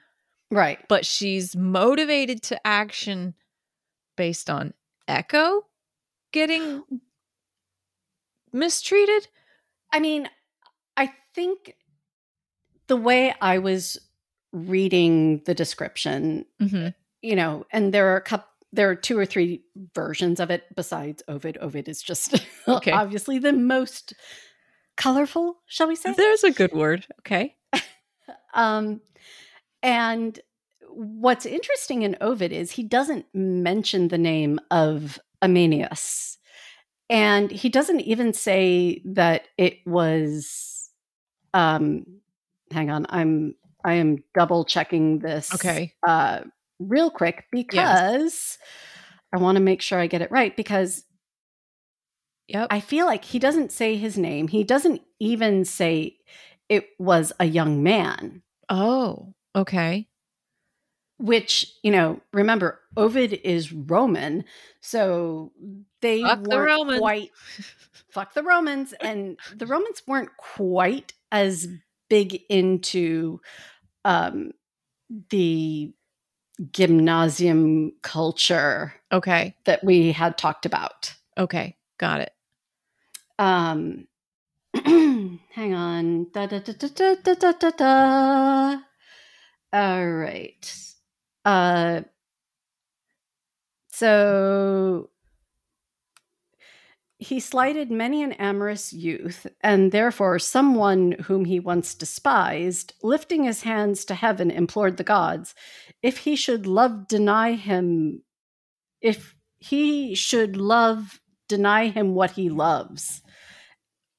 [0.51, 3.33] right but she's motivated to action
[4.17, 4.73] based on
[5.07, 5.65] Echo
[6.31, 6.83] getting
[8.51, 9.27] mistreated.
[9.93, 10.27] i mean
[10.97, 11.75] i think
[12.87, 13.97] the way i was
[14.51, 16.93] reading the description Mhm.
[17.21, 19.63] you know and there are a couple there are two or three
[19.95, 22.35] versions of it besides ovid ovid is just
[22.67, 22.91] Okay.
[22.91, 24.13] obviously the most
[24.97, 27.05] colorful shall we say There's a good word.
[27.21, 27.55] Okay.
[28.53, 29.01] Um,
[29.83, 30.39] and
[30.89, 36.37] what's interesting in Ovid is he doesn't mention the name of Ameinias.
[37.09, 40.89] And he doesn't even say that it was
[41.53, 42.05] um
[42.71, 45.93] hang on, I'm I am double checking this Okay.
[46.07, 46.41] uh
[46.79, 48.57] real quick because
[49.33, 51.05] I want to make sure I get it right because
[52.47, 52.67] Yep.
[52.71, 54.47] I feel like he doesn't say his name.
[54.47, 56.17] He doesn't even say
[56.67, 60.07] it was a young man, oh, Okay.
[61.17, 64.45] Which, you know, remember, Ovid is Roman.
[64.79, 65.51] So
[66.01, 67.31] they fuck weren't the quite,
[68.09, 68.93] fuck the Romans.
[69.01, 71.67] And the Romans weren't quite as
[72.09, 73.41] big into
[74.05, 74.51] um,
[75.29, 75.91] the
[76.71, 78.93] gymnasium culture.
[79.11, 79.55] Okay.
[79.65, 81.13] That we had talked about.
[81.37, 81.75] Okay.
[81.97, 82.31] Got it.
[83.37, 84.07] Um,
[84.73, 86.27] hang on.
[86.31, 88.88] Da, da, da, da, da, da, da, da.
[89.71, 90.93] All right.
[91.45, 92.01] Uh,
[93.91, 95.09] so
[97.19, 103.63] he slighted many an amorous youth, and therefore someone whom he once despised, lifting his
[103.63, 105.53] hands to heaven, implored the gods,
[106.01, 108.23] if he should love deny him,
[109.01, 113.21] if he should love deny him what he loves.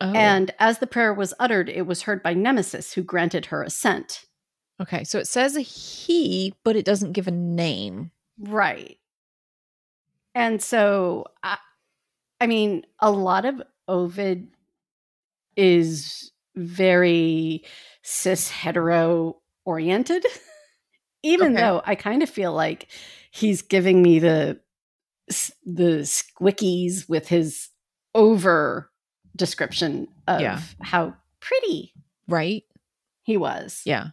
[0.03, 0.13] Oh.
[0.13, 4.27] And as the prayer was uttered, it was heard by Nemesis, who granted her assent.
[4.81, 5.05] Okay.
[5.05, 8.11] So it says a he, but it doesn't give a name.
[8.39, 8.99] Right.
[10.35, 11.59] And so, I,
[12.41, 14.49] I mean, a lot of Ovid
[15.57, 17.65] is very
[18.03, 20.25] cis hetero oriented,
[21.23, 21.61] even Okay.
[21.63, 22.89] though I kind of feel like
[23.31, 24.61] he's giving me the
[25.65, 27.69] the squickies with his
[28.17, 28.91] over
[29.37, 30.61] description of Yeah.
[30.83, 31.93] how pretty
[32.27, 32.65] Right.
[33.23, 33.83] he was.
[33.85, 34.09] Yeah.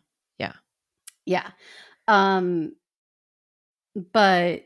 [1.28, 1.52] Yeah.
[2.08, 2.74] Um
[4.14, 4.64] but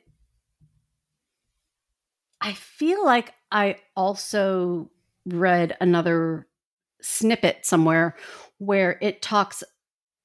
[2.40, 4.90] I feel like I also
[5.26, 6.48] read another
[7.02, 8.16] snippet somewhere
[8.58, 9.64] where it talks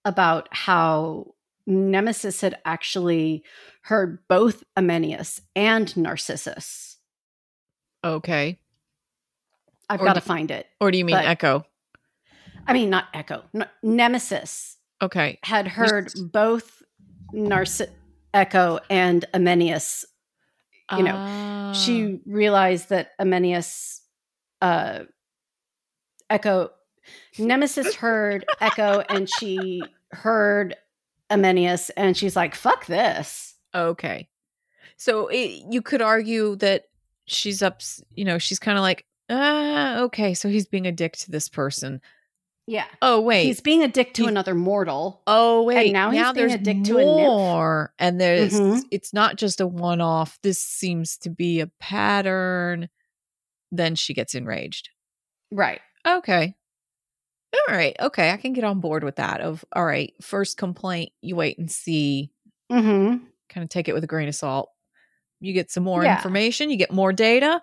[0.05, 1.35] about how
[1.67, 3.45] Nemesis had actually
[3.83, 6.99] heard both Ameinias and Narcissus.
[8.05, 8.59] Okay.
[9.89, 10.67] I've got to find it.
[10.81, 11.65] Or do you mean echo?
[12.67, 13.45] I mean, not Echo.
[13.83, 15.39] Nemesis Okay.
[15.43, 16.83] had heard Narciss- both
[17.33, 17.95] Narcissus,
[18.35, 20.05] Echo, and Ameinias
[20.97, 21.73] you know, Ah.
[21.73, 24.01] she realized that Ameinias
[24.63, 25.01] uh
[26.31, 26.71] echo
[27.39, 29.83] nemesis heard echo and she
[30.13, 30.77] heard
[31.31, 33.55] Ameinias and she's like, fuck this.
[33.75, 34.29] Okay.
[34.97, 36.85] So it, you could argue that
[37.27, 37.81] she's up,
[38.15, 41.49] you know, she's kind of like, ah, okay, so he's being a dick to this
[41.49, 42.01] person.
[42.69, 42.87] Yeah.
[43.01, 43.45] Oh, wait.
[43.45, 45.23] He's being a dick to He's- another mortal.
[45.27, 45.93] oh, wait.
[45.93, 47.17] now he's being a dick to a nymph.
[47.17, 47.95] more.
[47.99, 48.83] And there's, Mhm.
[48.91, 50.39] it's not just a one off.
[50.43, 52.89] This seems to be a pattern.
[53.71, 54.91] Then she gets enraged.
[55.53, 55.81] Right.
[56.07, 56.57] Okay.
[57.55, 57.95] All right.
[58.01, 58.31] Okay.
[58.33, 59.41] I can get on board with that.
[59.41, 62.33] Of, all right, first complaint, you wait and see,
[62.71, 63.25] Mm-hmm.
[63.49, 64.71] kind of take it with a grain of salt.
[65.41, 66.17] You get some more Yeah.
[66.17, 67.63] information, you get more data,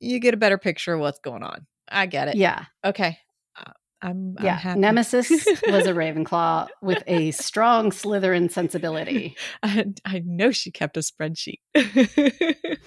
[0.00, 1.66] you get a better picture of what's going on.
[1.88, 2.36] I get it.
[2.36, 2.64] Yeah.
[2.82, 3.18] Okay.
[4.04, 4.56] Uh, I'm, I'm Yeah.
[4.56, 4.80] happy.
[4.80, 5.30] Nemesis
[5.68, 9.36] was a Ravenclaw with a strong Slytherin sensibility.
[9.62, 11.60] I, I know she kept a spreadsheet.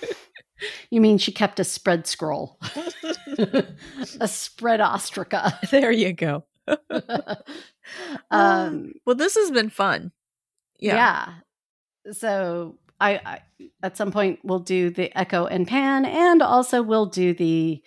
[0.90, 2.60] You mean she kept a spread scroll,
[4.20, 5.54] a spread ostraca.
[5.70, 6.46] there you go.
[8.32, 10.12] um, Well, this has been fun.
[10.80, 10.96] Yeah.
[12.06, 12.14] yeah.
[12.14, 13.42] So I, I
[13.84, 17.82] at some point we'll do the echo and pan, and also we'll do the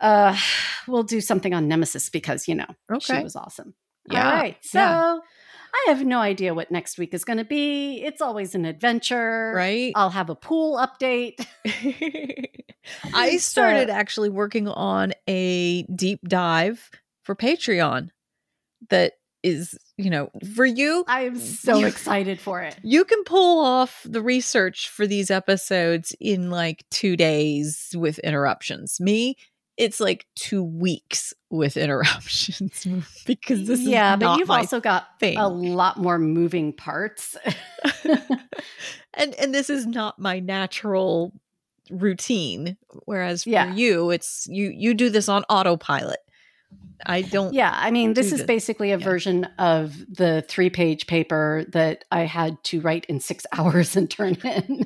[0.00, 0.36] uh
[0.86, 2.66] we'll do something on Nemesis because you know
[3.00, 3.74] she was awesome.
[4.10, 4.56] Yeah, All right.
[4.62, 5.18] So yeah.
[5.74, 8.02] I have no idea what next week is going to be.
[8.02, 9.52] It's always an adventure.
[9.54, 9.92] Right.
[9.94, 11.44] I'll have a pool update.
[13.14, 16.90] I So- started actually working on a deep dive
[17.22, 18.08] for Patreon
[18.88, 21.04] that is, you know, for you.
[21.06, 22.76] I am so excited for it.
[22.82, 28.98] You can pull off the research for these episodes in like two days with interruptions.
[29.00, 29.36] Me,
[29.78, 32.86] it's like two weeks with interruptions
[33.26, 35.38] because this yeah, is but you've also got thing.
[35.38, 37.36] a lot more moving parts.
[39.14, 41.32] and and this is not my natural
[41.90, 42.76] routine
[43.06, 43.72] whereas for Yeah.
[43.74, 46.18] you it's you you do this on autopilot
[47.06, 48.46] i don't yeah, I mean, this is this.
[48.46, 49.04] basically a Yeah.
[49.04, 54.10] version of the three page paper that I had to write in six hours and
[54.10, 54.84] turn in.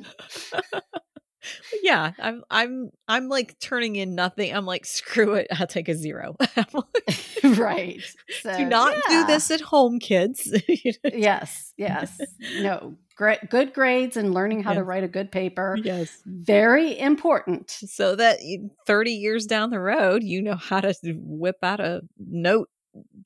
[1.81, 5.95] Yeah i'm i'm i'm like turning in nothing i'm like screw it i'll take a
[5.95, 6.35] zero
[7.57, 8.01] right.
[8.41, 10.51] So, do not do this at home kids
[11.03, 12.19] Yes, yes.
[12.59, 15.77] No, great, good grades and learning how to write a good paper.
[15.81, 17.69] yes Very important.
[17.71, 18.39] so that
[18.87, 22.69] 30 years down the road you know how to whip out a note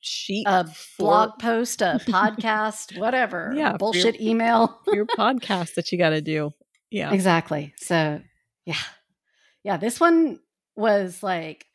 [0.02, 3.52] sheet A for- blog post, a podcast, whatever.
[3.56, 4.80] Yeah, bullshit email.
[4.88, 6.54] your podcast that you got to do
[6.92, 7.74] yeah Exactly.
[7.78, 8.22] So,
[8.66, 8.76] yeah.
[9.64, 10.40] Yeah, this one
[10.76, 11.66] was like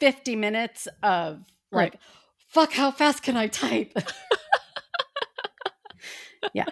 [0.00, 1.40] 50 minutes of
[1.72, 2.00] like, Right.
[2.48, 3.92] fuck, how fast can I type?
[6.54, 6.66] Yeah.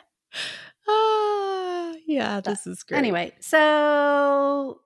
[0.89, 2.99] Ah, yeah, this is great.
[2.99, 4.81] Anyway, so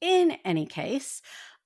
[0.00, 1.22] in any case,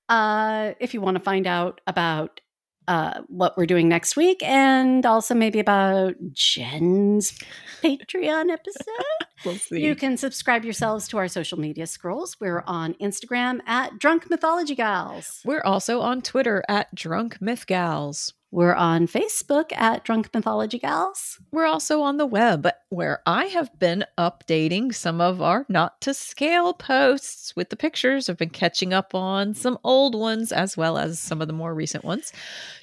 [0.09, 2.39] uh, if you want to find out about
[2.87, 7.37] uh, what we're doing next week and also maybe about Jen's
[7.81, 9.83] Patreon episode, we'll see.
[9.83, 12.37] you can subscribe yourselves to our social media scrolls.
[12.39, 15.41] We're on Instagram at Drunk Mythology Gals.
[15.45, 18.33] We're also on Twitter at Drunk Myth Gals.
[18.49, 21.37] We're on Facebook at Drunk Mythology Gals.
[21.51, 26.13] We're also on the web, where I have been updating some of our not to
[26.13, 28.29] scale posts with the pictures.
[28.29, 31.75] I've been catching up on some old ones as well as some of the more
[31.75, 32.31] recent ones.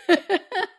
[0.09, 0.29] awesome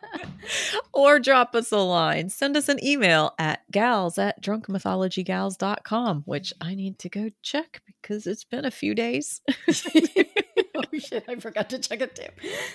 [0.92, 2.28] or drop us a line.
[2.28, 8.26] Send us an email at gals at drunkmythologygals.com, which I need to go check because
[8.26, 9.40] it's been a few days.
[10.76, 12.28] oh shit, I forgot to check it too.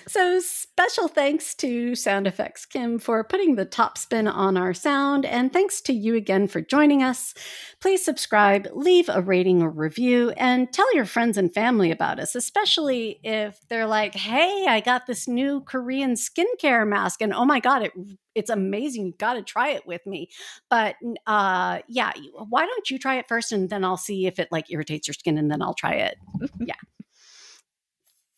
[0.06, 5.24] So special thanks to Sound Effects Kim for putting the top spin on our sound,
[5.24, 7.34] and thanks to you again for joining us.
[7.80, 12.34] Please subscribe, leave a rating or review, and tell your friends and family about us,
[12.34, 17.60] especially if they're like, "Hey, I got this new Korean skincare mask, and oh my
[17.60, 17.92] god, it
[18.34, 19.06] it's amazing.
[19.06, 20.28] You got to try it with me."
[20.68, 20.96] But
[21.26, 22.12] uh, yeah,
[22.48, 25.14] why don't you try it first, and then I'll see if it like irritates your
[25.14, 26.16] skin, and then I'll try it.
[26.60, 26.74] yeah.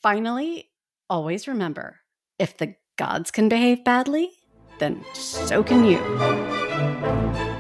[0.03, 0.71] Finally,
[1.09, 2.01] always remember
[2.39, 4.31] if the gods can behave badly,
[4.79, 7.54] then so can you.